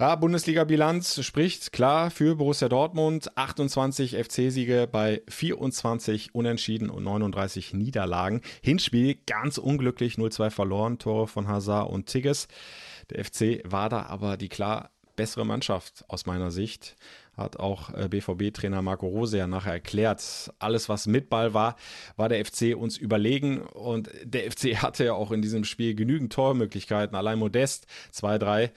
Ja, 0.00 0.16
Bundesliga-Bilanz 0.16 1.22
spricht 1.22 1.72
klar 1.72 2.10
für 2.10 2.36
Borussia 2.36 2.70
Dortmund. 2.70 3.36
28 3.36 4.16
FC-Siege 4.16 4.88
bei 4.90 5.20
24 5.28 6.34
Unentschieden 6.34 6.88
und 6.88 7.04
39 7.04 7.74
Niederlagen. 7.74 8.40
Hinspiel 8.62 9.18
ganz 9.26 9.58
unglücklich 9.58 10.14
0-2 10.14 10.48
verloren. 10.48 10.98
Tore 10.98 11.26
von 11.26 11.48
Hazard 11.48 11.90
und 11.90 12.06
Tigges. 12.06 12.48
Der 13.10 13.22
FC 13.22 13.60
war 13.70 13.90
da 13.90 14.06
aber 14.06 14.38
die 14.38 14.48
klar 14.48 14.88
bessere 15.16 15.44
Mannschaft 15.44 16.02
aus 16.08 16.24
meiner 16.24 16.50
Sicht. 16.50 16.96
Hat 17.36 17.58
auch 17.58 17.90
BVB-Trainer 18.08 18.80
Marco 18.80 19.06
Rose 19.06 19.36
ja 19.36 19.46
nachher 19.46 19.74
erklärt. 19.74 20.50
Alles, 20.58 20.88
was 20.88 21.08
mit 21.08 21.28
Ball 21.28 21.52
war, 21.52 21.76
war 22.16 22.30
der 22.30 22.42
FC 22.42 22.74
uns 22.74 22.96
überlegen. 22.96 23.60
Und 23.60 24.08
der 24.24 24.50
FC 24.50 24.76
hatte 24.76 25.04
ja 25.04 25.12
auch 25.12 25.30
in 25.30 25.42
diesem 25.42 25.64
Spiel 25.64 25.94
genügend 25.94 26.32
Tormöglichkeiten. 26.32 27.14
Allein 27.14 27.38
Modest 27.38 27.86
2-3 28.14 28.70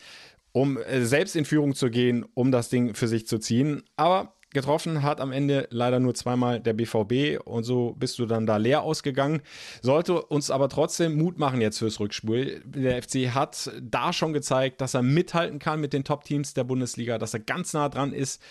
um 0.53 0.77
äh, 0.77 1.01
selbst 1.01 1.35
in 1.35 1.43
Führung 1.43 1.75
zu 1.75 1.89
gehen, 1.89 2.25
um 2.33 2.51
das 2.51 2.69
Ding 2.69 2.95
für 2.95 3.09
sich 3.09 3.27
zu 3.27 3.39
ziehen. 3.39 3.83
Aber 3.97 4.35
getroffen 4.53 5.01
hat 5.01 5.19
am 5.19 5.31
Ende 5.31 5.67
leider 5.71 5.99
nur 5.99 6.13
zweimal 6.13 6.59
der 6.59 6.73
BVB 6.73 7.43
und 7.43 7.63
so 7.63 7.95
bist 7.97 8.19
du 8.19 8.25
dann 8.25 8.45
da 8.45 8.57
leer 8.57 8.83
ausgegangen. 8.83 9.41
Sollte 9.81 10.21
uns 10.21 10.51
aber 10.51 10.69
trotzdem 10.69 11.17
Mut 11.17 11.39
machen 11.39 11.59
jetzt 11.59 11.79
fürs 11.79 11.99
Rückspiel. 11.99 12.61
Der 12.63 13.01
FC 13.01 13.33
hat 13.33 13.71
da 13.81 14.13
schon 14.13 14.31
gezeigt, 14.31 14.79
dass 14.79 14.93
er 14.93 15.01
mithalten 15.01 15.59
kann 15.59 15.81
mit 15.81 15.91
den 15.91 16.03
Top-Teams 16.03 16.53
der 16.53 16.63
Bundesliga, 16.63 17.17
dass 17.17 17.33
er 17.33 17.41
ganz 17.41 17.73
nah 17.73 17.89
dran 17.89 18.13
ist, 18.13 18.41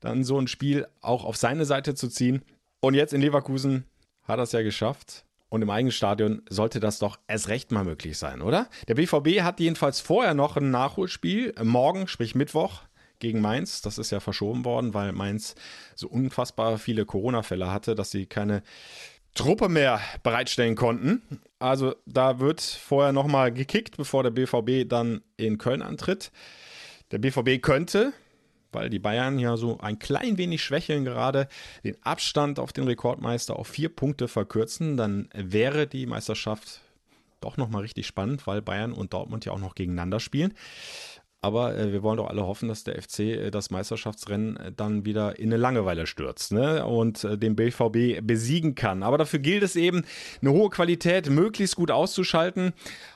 dann 0.00 0.24
so 0.24 0.38
ein 0.38 0.46
Spiel 0.46 0.86
auch 1.00 1.24
auf 1.24 1.36
seine 1.36 1.64
Seite 1.64 1.94
zu 1.94 2.08
ziehen. 2.08 2.42
Und 2.80 2.94
jetzt 2.94 3.12
in 3.12 3.20
Leverkusen 3.20 3.84
hat 4.22 4.38
er 4.38 4.44
es 4.44 4.52
ja 4.52 4.62
geschafft. 4.62 5.24
Und 5.48 5.62
im 5.62 5.70
eigenen 5.70 5.92
Stadion 5.92 6.42
sollte 6.48 6.78
das 6.78 6.98
doch 6.98 7.18
erst 7.26 7.48
recht 7.48 7.72
mal 7.72 7.84
möglich 7.84 8.18
sein, 8.18 8.42
oder? 8.42 8.68
Der 8.86 8.94
BVB 8.94 9.40
hat 9.42 9.60
jedenfalls 9.60 10.00
vorher 10.00 10.34
noch 10.34 10.56
ein 10.56 10.70
Nachholspiel, 10.70 11.54
morgen, 11.62 12.06
sprich 12.06 12.34
Mittwoch, 12.34 12.82
gegen 13.18 13.40
Mainz. 13.40 13.82
Das 13.82 13.98
ist 13.98 14.10
ja 14.10 14.20
verschoben 14.20 14.64
worden, 14.64 14.94
weil 14.94 15.12
Mainz 15.12 15.54
so 15.94 16.08
unfassbar 16.08 16.78
viele 16.78 17.04
Corona-Fälle 17.04 17.70
hatte, 17.70 17.94
dass 17.94 18.10
sie 18.10 18.26
keine 18.26 18.62
Truppe 19.34 19.68
mehr 19.68 20.00
bereitstellen 20.22 20.74
konnten. 20.74 21.22
Also 21.58 21.94
da 22.06 22.40
wird 22.40 22.60
vorher 22.60 23.12
nochmal 23.12 23.52
gekickt, 23.52 23.96
bevor 23.96 24.22
der 24.22 24.30
BVB 24.30 24.88
dann 24.88 25.22
in 25.36 25.58
Köln 25.58 25.82
antritt. 25.82 26.30
Der 27.10 27.18
BVB 27.18 27.62
könnte, 27.62 28.12
weil 28.72 28.90
die 28.90 28.98
Bayern 28.98 29.38
ja 29.38 29.56
so 29.56 29.78
ein 29.78 29.98
klein 29.98 30.38
wenig 30.38 30.62
schwächeln 30.62 31.04
gerade, 31.04 31.48
den 31.84 31.96
Abstand 32.02 32.58
auf 32.58 32.72
den 32.72 32.84
Rekordmeister 32.84 33.56
auf 33.56 33.68
vier 33.68 33.88
Punkte 33.88 34.28
verkürzen, 34.28 34.96
dann 34.96 35.28
wäre 35.34 35.86
die 35.86 36.06
Meisterschaft 36.06 36.80
doch 37.40 37.56
nochmal 37.56 37.82
richtig 37.82 38.06
spannend, 38.06 38.46
weil 38.46 38.62
Bayern 38.62 38.92
und 38.92 39.12
Dortmund 39.12 39.44
ja 39.44 39.52
auch 39.52 39.60
noch 39.60 39.74
gegeneinander 39.74 40.20
spielen. 40.20 40.54
Aber 41.40 41.76
äh, 41.76 41.92
wir 41.92 42.02
wollen 42.02 42.16
doch 42.16 42.28
alle 42.28 42.46
hoffen, 42.46 42.68
dass 42.68 42.82
der 42.82 43.00
FC 43.00 43.20
äh, 43.20 43.50
das 43.50 43.70
Meisterschaftsrennen 43.70 44.56
äh, 44.56 44.72
dann 44.72 45.04
wieder 45.04 45.38
in 45.38 45.50
eine 45.50 45.56
Langeweile 45.56 46.06
stürzt 46.06 46.52
ne? 46.52 46.84
und 46.84 47.22
äh, 47.22 47.38
den 47.38 47.54
BVB 47.54 48.26
besiegen 48.26 48.74
kann. 48.74 49.04
Aber 49.04 49.18
dafür 49.18 49.38
gilt 49.38 49.62
es 49.62 49.76
eben, 49.76 50.04
eine 50.42 50.50
hohe 50.50 50.68
Qualität 50.68 51.30
möglichst 51.30 51.76
gut 51.76 51.92
auszuschalten. 51.92 52.72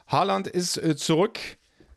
Haaland 0.07 0.47
ist 0.47 0.77
äh, 0.77 0.95
zurück, 0.95 1.39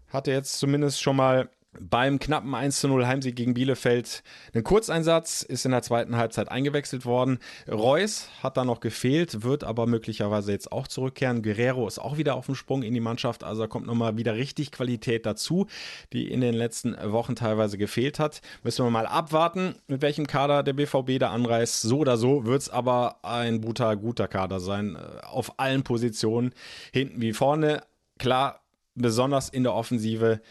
hatte 0.09 0.31
jetzt 0.31 0.57
zumindest 0.57 0.99
schon 0.99 1.15
mal 1.15 1.49
beim 1.79 2.19
knappen 2.19 2.53
1 2.53 2.79
zu 2.79 2.87
0 2.87 3.05
Heimsieg 3.05 3.35
gegen 3.35 3.53
Bielefeld 3.53 4.23
ein 4.53 4.63
Kurzeinsatz, 4.63 5.41
ist 5.41 5.65
in 5.65 5.71
der 5.71 5.81
zweiten 5.81 6.15
Halbzeit 6.17 6.49
eingewechselt 6.49 7.05
worden. 7.05 7.39
Reus 7.69 8.29
hat 8.41 8.57
da 8.57 8.65
noch 8.65 8.79
gefehlt, 8.79 9.43
wird 9.43 9.63
aber 9.63 9.87
möglicherweise 9.87 10.51
jetzt 10.51 10.71
auch 10.71 10.87
zurückkehren. 10.87 11.41
Guerrero 11.41 11.87
ist 11.87 11.99
auch 11.99 12.17
wieder 12.17 12.35
auf 12.35 12.45
dem 12.45 12.55
Sprung 12.55 12.83
in 12.83 12.93
die 12.93 12.99
Mannschaft, 12.99 13.43
also 13.43 13.63
da 13.63 13.67
kommt 13.67 13.87
nochmal 13.87 14.17
wieder 14.17 14.35
richtig 14.35 14.71
Qualität 14.71 15.25
dazu, 15.25 15.67
die 16.13 16.31
in 16.31 16.41
den 16.41 16.53
letzten 16.53 16.95
Wochen 17.11 17.35
teilweise 17.35 17.77
gefehlt 17.77 18.19
hat. 18.19 18.41
Müssen 18.63 18.85
wir 18.85 18.91
mal 18.91 19.07
abwarten, 19.07 19.75
mit 19.87 20.01
welchem 20.01 20.27
Kader 20.27 20.63
der 20.63 20.73
BVB 20.73 21.19
da 21.19 21.31
anreist. 21.31 21.81
So 21.81 21.99
oder 21.99 22.17
so 22.17 22.45
wird 22.45 22.61
es 22.61 22.69
aber 22.69 23.17
ein 23.23 23.61
brutal 23.61 23.97
guter 23.97 24.27
Kader 24.27 24.59
sein, 24.59 24.95
äh, 24.95 25.25
auf 25.25 25.59
allen 25.59 25.83
Positionen, 25.83 26.53
hinten 26.91 27.21
wie 27.21 27.33
vorne. 27.33 27.83
Klar, 28.17 28.61
besonders 28.95 29.49
in 29.49 29.63
der 29.63 29.73
Offensive 29.73 30.41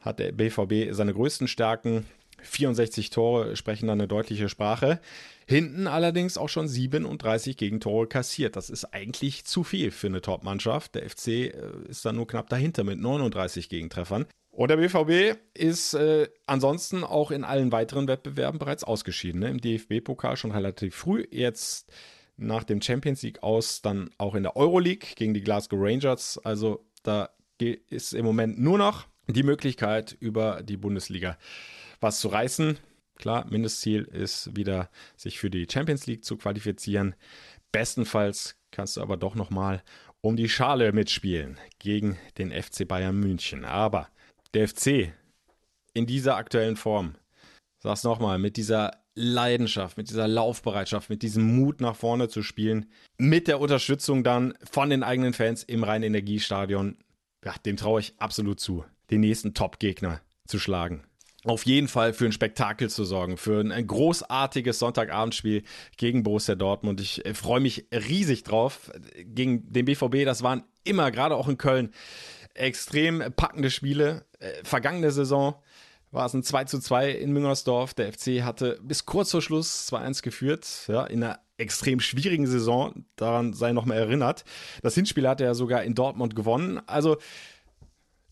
hat 0.00 0.18
der 0.18 0.32
BVB 0.32 0.92
seine 0.94 1.14
größten 1.14 1.48
Stärken. 1.48 2.06
64 2.42 3.10
Tore 3.10 3.56
sprechen 3.56 3.86
dann 3.86 4.00
eine 4.00 4.08
deutliche 4.08 4.48
Sprache. 4.48 5.00
Hinten 5.46 5.86
allerdings 5.86 6.38
auch 6.38 6.48
schon 6.48 6.68
37 6.68 7.56
Gegentore 7.56 8.06
kassiert. 8.06 8.56
Das 8.56 8.70
ist 8.70 8.86
eigentlich 8.86 9.44
zu 9.44 9.64
viel 9.64 9.90
für 9.90 10.06
eine 10.06 10.22
Top-Mannschaft. 10.22 10.94
Der 10.94 11.08
FC 11.08 11.28
äh, 11.28 11.52
ist 11.88 12.04
dann 12.04 12.16
nur 12.16 12.26
knapp 12.26 12.48
dahinter 12.48 12.84
mit 12.84 12.98
39 12.98 13.68
Gegentreffern. 13.68 14.26
Und 14.50 14.68
der 14.68 14.76
BVB 14.76 15.38
ist 15.54 15.94
äh, 15.94 16.28
ansonsten 16.46 17.04
auch 17.04 17.30
in 17.30 17.44
allen 17.44 17.72
weiteren 17.72 18.08
Wettbewerben 18.08 18.58
bereits 18.58 18.84
ausgeschieden. 18.84 19.40
Ne? 19.40 19.48
Im 19.48 19.60
DFB-Pokal 19.60 20.36
schon 20.36 20.50
relativ 20.50 20.94
früh. 20.94 21.26
Jetzt 21.30 21.92
nach 22.36 22.64
dem 22.64 22.82
Champions 22.82 23.22
League 23.22 23.42
aus 23.42 23.82
dann 23.82 24.10
auch 24.18 24.34
in 24.34 24.42
der 24.42 24.56
Euroleague 24.56 25.10
gegen 25.14 25.34
die 25.34 25.42
Glasgow 25.42 25.78
Rangers. 25.80 26.38
Also 26.42 26.84
da 27.02 27.30
ist 27.60 28.14
im 28.14 28.24
Moment 28.24 28.58
nur 28.58 28.78
noch 28.78 29.06
die 29.32 29.42
Möglichkeit, 29.42 30.16
über 30.20 30.62
die 30.62 30.76
Bundesliga 30.76 31.36
was 32.00 32.20
zu 32.20 32.28
reißen. 32.28 32.78
Klar, 33.16 33.46
Mindestziel 33.50 34.04
ist 34.04 34.56
wieder, 34.56 34.88
sich 35.16 35.38
für 35.38 35.50
die 35.50 35.66
Champions 35.70 36.06
League 36.06 36.24
zu 36.24 36.36
qualifizieren. 36.36 37.14
Bestenfalls 37.72 38.56
kannst 38.70 38.96
du 38.96 39.02
aber 39.02 39.16
doch 39.16 39.34
nochmal 39.34 39.82
um 40.22 40.36
die 40.36 40.48
Schale 40.48 40.92
mitspielen 40.92 41.58
gegen 41.78 42.18
den 42.38 42.50
FC 42.50 42.86
Bayern 42.86 43.18
München. 43.18 43.64
Aber 43.64 44.08
der 44.54 44.68
FC 44.68 45.12
in 45.92 46.06
dieser 46.06 46.36
aktuellen 46.36 46.76
Form, 46.76 47.14
sag's 47.82 48.04
nochmal, 48.04 48.38
mit 48.38 48.56
dieser 48.56 49.02
Leidenschaft, 49.14 49.96
mit 49.96 50.08
dieser 50.08 50.28
Laufbereitschaft, 50.28 51.10
mit 51.10 51.22
diesem 51.22 51.56
Mut 51.56 51.80
nach 51.80 51.96
vorne 51.96 52.28
zu 52.28 52.42
spielen, 52.42 52.86
mit 53.18 53.48
der 53.48 53.60
Unterstützung 53.60 54.24
dann 54.24 54.54
von 54.62 54.88
den 54.88 55.02
eigenen 55.02 55.32
Fans 55.32 55.62
im 55.62 55.84
Rhein-Energiestadion, 55.84 56.96
ja, 57.44 57.54
dem 57.66 57.76
traue 57.76 58.00
ich 58.00 58.14
absolut 58.18 58.60
zu 58.60 58.84
den 59.10 59.20
nächsten 59.20 59.54
Top-Gegner 59.54 60.20
zu 60.46 60.58
schlagen. 60.58 61.04
Auf 61.44 61.64
jeden 61.64 61.88
Fall 61.88 62.12
für 62.12 62.26
ein 62.26 62.32
Spektakel 62.32 62.90
zu 62.90 63.04
sorgen, 63.04 63.38
für 63.38 63.60
ein, 63.60 63.86
großartiges 63.86 64.78
Sonntagabendspiel 64.78 65.62
gegen 65.96 66.22
Borussia 66.22 66.54
Dortmund. 66.54 67.00
Ich 67.00 67.24
äh, 67.24 67.32
freue 67.32 67.60
mich 67.60 67.86
riesig 67.92 68.44
drauf. 68.44 68.90
Gegen 69.24 69.72
den 69.72 69.86
BVB, 69.86 70.26
das 70.26 70.42
waren 70.42 70.64
immer, 70.84 71.10
gerade 71.10 71.36
auch 71.36 71.48
in 71.48 71.56
Köln, 71.56 71.92
extrem 72.52 73.24
packende 73.36 73.70
Spiele. 73.70 74.26
Äh, 74.38 74.52
vergangene 74.64 75.10
Saison 75.12 75.54
war 76.10 76.26
es 76.26 76.34
ein 76.34 76.42
2 76.42 76.64
zu 76.64 76.78
2 76.78 77.10
in 77.10 77.32
Müngersdorf. 77.32 77.94
Der 77.94 78.12
FC 78.12 78.42
hatte 78.42 78.78
bis 78.82 79.06
kurz 79.06 79.30
vor 79.30 79.40
Schluss 79.40 79.90
2-1 79.90 80.22
geführt, 80.22 80.66
ja, 80.88 81.04
in 81.04 81.22
einer 81.22 81.38
extrem 81.56 82.00
schwierigen 82.00 82.46
Saison. 82.46 83.06
Daran 83.16 83.54
sei 83.54 83.72
nochmal 83.72 83.98
erinnert. 83.98 84.44
Das 84.82 84.94
Hinspiel 84.94 85.28
hatte 85.28 85.44
er 85.44 85.54
sogar 85.54 85.84
in 85.84 85.94
Dortmund 85.94 86.34
gewonnen. 86.34 86.80
Also 86.86 87.18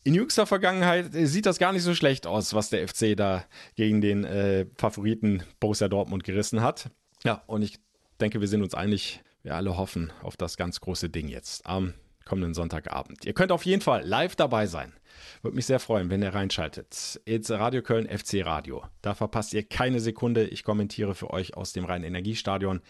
in 0.09 0.15
jüngster 0.15 0.47
Vergangenheit 0.47 1.11
sieht 1.13 1.45
das 1.45 1.59
gar 1.59 1.75
nicht 1.75 1.83
so 1.83 1.95
schlecht 1.95 2.27
aus, 2.27 2.55
was 2.55 2.71
der 2.71 2.89
FC 2.89 3.15
da 3.15 3.45
gegen 3.75 4.01
den 4.01 4.25
äh, 4.25 4.65
Favoriten 4.75 5.43
Borussia 5.61 5.87
Dortmund 5.87 6.25
gerissen 6.25 6.63
hat. 6.63 6.91
Ja, 7.25 7.43
und 7.47 7.61
ich 7.61 7.79
denke, 8.19 8.41
wir 8.41 8.49
sind 8.49 8.63
uns 8.63 8.73
einig, 8.73 9.21
wir 9.43 9.55
alle 9.55 9.77
hoffen 9.77 10.11
auf 10.23 10.39
das 10.39 10.57
ganz 10.57 10.81
große 10.81 11.11
Ding 11.11 11.29
jetzt 11.29 11.67
am 11.67 11.93
kommenden 12.25 12.55
Sonntagabend. 12.55 13.27
Ihr 13.27 13.35
könnt 13.35 13.53
auf 13.53 13.67
jeden 13.67 13.83
Fall 13.83 14.03
live 14.03 14.35
dabei 14.35 14.67
sein. 14.67 14.95
Würde 15.43 15.57
mich 15.57 15.67
sehr 15.67 15.79
freuen, 15.79 16.09
wenn 16.09 16.23
ihr 16.23 16.33
reinschaltet. 16.33 17.21
Jetzt 17.27 17.51
Radio 17.51 17.83
Köln 17.83 18.09
FC 18.09 18.47
Radio. 18.47 18.85
Da 19.03 19.15
verpasst 19.15 19.53
ihr 19.53 19.63
keine 19.63 20.01
Sekunde. 20.01 20.47
Ich 20.47 20.65
kommentiere 20.65 21.15
für 21.15 21.29
euch 21.29 21.55
aus 21.55 21.75
dem 21.75 21.85
Rhein-Energiestadion. 21.85 22.81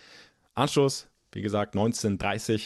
Anschluss, 0.55 1.09
wie 1.33 1.43
gesagt, 1.43 1.75
19.30 1.75 2.55
Uhr. 2.55 2.61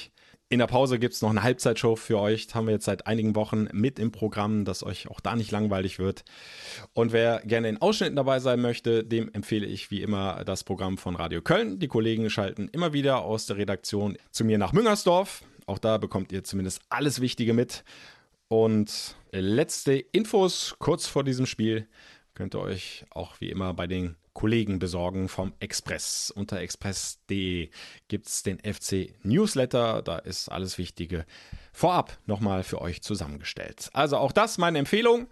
In 0.53 0.59
der 0.59 0.67
Pause 0.67 0.99
gibt 0.99 1.15
es 1.15 1.23
noch 1.23 1.31
eine 1.31 1.43
Halbzeitshow 1.43 1.97
für 1.97 2.19
euch. 2.21 2.47
Das 2.47 2.55
haben 2.55 2.67
wir 2.67 2.75
jetzt 2.75 2.85
seit 2.85 3.07
einigen 3.07 3.35
Wochen 3.35 3.69
mit 3.73 3.99
im 3.99 4.13
Programm, 4.13 4.67
dass 4.67 4.83
euch 4.83 5.09
auch 5.09 5.21
da 5.21 5.35
nicht 5.35 5.51
langweilig 5.51 5.99
wird. 5.99 6.27
Und 6.93 7.11
wer 7.11 7.41
gerne 7.41 7.71
in 7.71 7.81
Ausschnitten 7.81 8.17
dabei 8.17 8.39
sein 8.39 8.61
möchte, 8.61 9.03
dem 9.03 9.33
empfehle 9.33 9.65
ich 9.65 9.91
wie 9.91 10.03
immer 10.03 10.45
das 10.45 10.63
Programm 10.63 10.99
von 10.99 11.17
Radio 11.17 11.41
Köln. 11.41 11.79
Die 11.79 11.89
Kollegen 11.89 12.29
schalten 12.29 12.69
immer 12.69 12.93
wieder 12.93 13.23
aus 13.23 13.47
der 13.47 13.57
Redaktion 13.57 14.19
zu 14.31 14.45
mir 14.45 14.59
nach 14.59 14.75
Müngersdorf. 14.75 15.43
Auch 15.65 15.79
da 15.79 15.97
bekommt 15.97 16.33
ihr 16.33 16.45
zumindest 16.45 16.83
alles 16.91 17.23
Wichtige 17.23 17.55
mit. 17.55 17.83
Und 18.49 19.17
letzte 19.31 19.95
Infos 19.95 20.77
kurz 20.79 21.07
vor 21.07 21.25
diesem 21.25 21.47
Spiel 21.47 21.89
könnt 22.35 22.55
ihr 22.55 22.61
euch 22.61 23.05
auch 23.11 23.41
wie 23.41 23.51
immer 23.51 23.75
bei 23.75 23.87
den 23.87 24.17
Kollegen 24.33 24.79
besorgen 24.79 25.29
vom 25.29 25.53
Express. 25.61 26.33
Unter 26.35 26.61
express.de 26.61 27.71
gibt 28.09 28.27
es 28.27 28.43
den 28.43 28.59
FC 28.59 29.15
Newsletter. 29.23 30.03
Da 30.03 30.19
ist 30.19 30.49
alles 30.49 30.79
Wichtige 30.79 31.27
vorab 31.73 32.19
nochmal 32.27 32.63
für 32.63 32.81
euch 32.81 33.03
zusammengestellt. 33.03 33.91
Also 33.93 34.17
auch 34.17 34.33
das 34.33 34.59
meine 34.59 34.79
Empfehlung. 34.79 35.29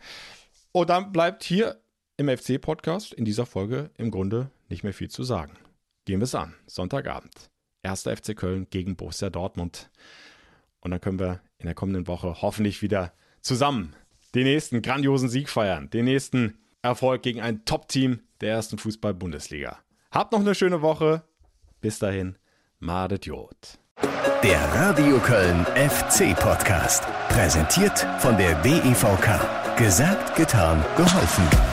Und 0.72 0.90
dann 0.90 1.12
bleibt 1.12 1.42
hier 1.42 1.80
im 2.16 2.28
FC-Podcast 2.28 3.14
in 3.14 3.24
dieser 3.24 3.46
Folge 3.46 3.90
im 3.96 4.10
Grunde 4.10 4.50
nicht 4.68 4.84
mehr 4.84 4.92
viel 4.92 5.10
zu 5.10 5.24
sagen. 5.24 5.56
Gehen 6.04 6.20
wir 6.20 6.24
es 6.24 6.34
an. 6.34 6.54
Sonntagabend. 6.66 7.50
Erster 7.82 8.14
FC 8.14 8.36
Köln 8.36 8.66
gegen 8.68 8.96
Borussia 8.96 9.30
Dortmund. 9.30 9.90
Und 10.80 10.90
dann 10.90 11.00
können 11.00 11.18
wir 11.18 11.40
in 11.58 11.66
der 11.66 11.74
kommenden 11.74 12.06
Woche 12.06 12.42
hoffentlich 12.42 12.82
wieder 12.82 13.12
zusammen 13.40 13.96
den 14.34 14.44
nächsten 14.44 14.82
grandiosen 14.82 15.28
Sieg 15.28 15.48
feiern. 15.48 15.90
Den 15.90 16.04
nächsten 16.04 16.58
Erfolg 16.82 17.22
gegen 17.22 17.40
ein 17.40 17.64
Top-Team 17.64 18.20
der 18.40 18.52
ersten 18.52 18.78
Fußball-Bundesliga. 18.78 19.78
Habt 20.10 20.32
noch 20.32 20.40
eine 20.40 20.54
schöne 20.54 20.82
Woche. 20.82 21.22
Bis 21.80 21.98
dahin, 21.98 22.36
Madet 22.78 23.26
Jod. 23.26 23.78
Der 24.42 24.60
Radio 24.74 25.18
Köln 25.18 25.66
FC 25.66 26.34
Podcast. 26.34 27.04
Präsentiert 27.28 27.98
von 28.18 28.36
der 28.38 28.54
DEVK. 28.62 29.76
Gesagt, 29.76 30.34
getan, 30.34 30.82
geholfen. 30.96 31.69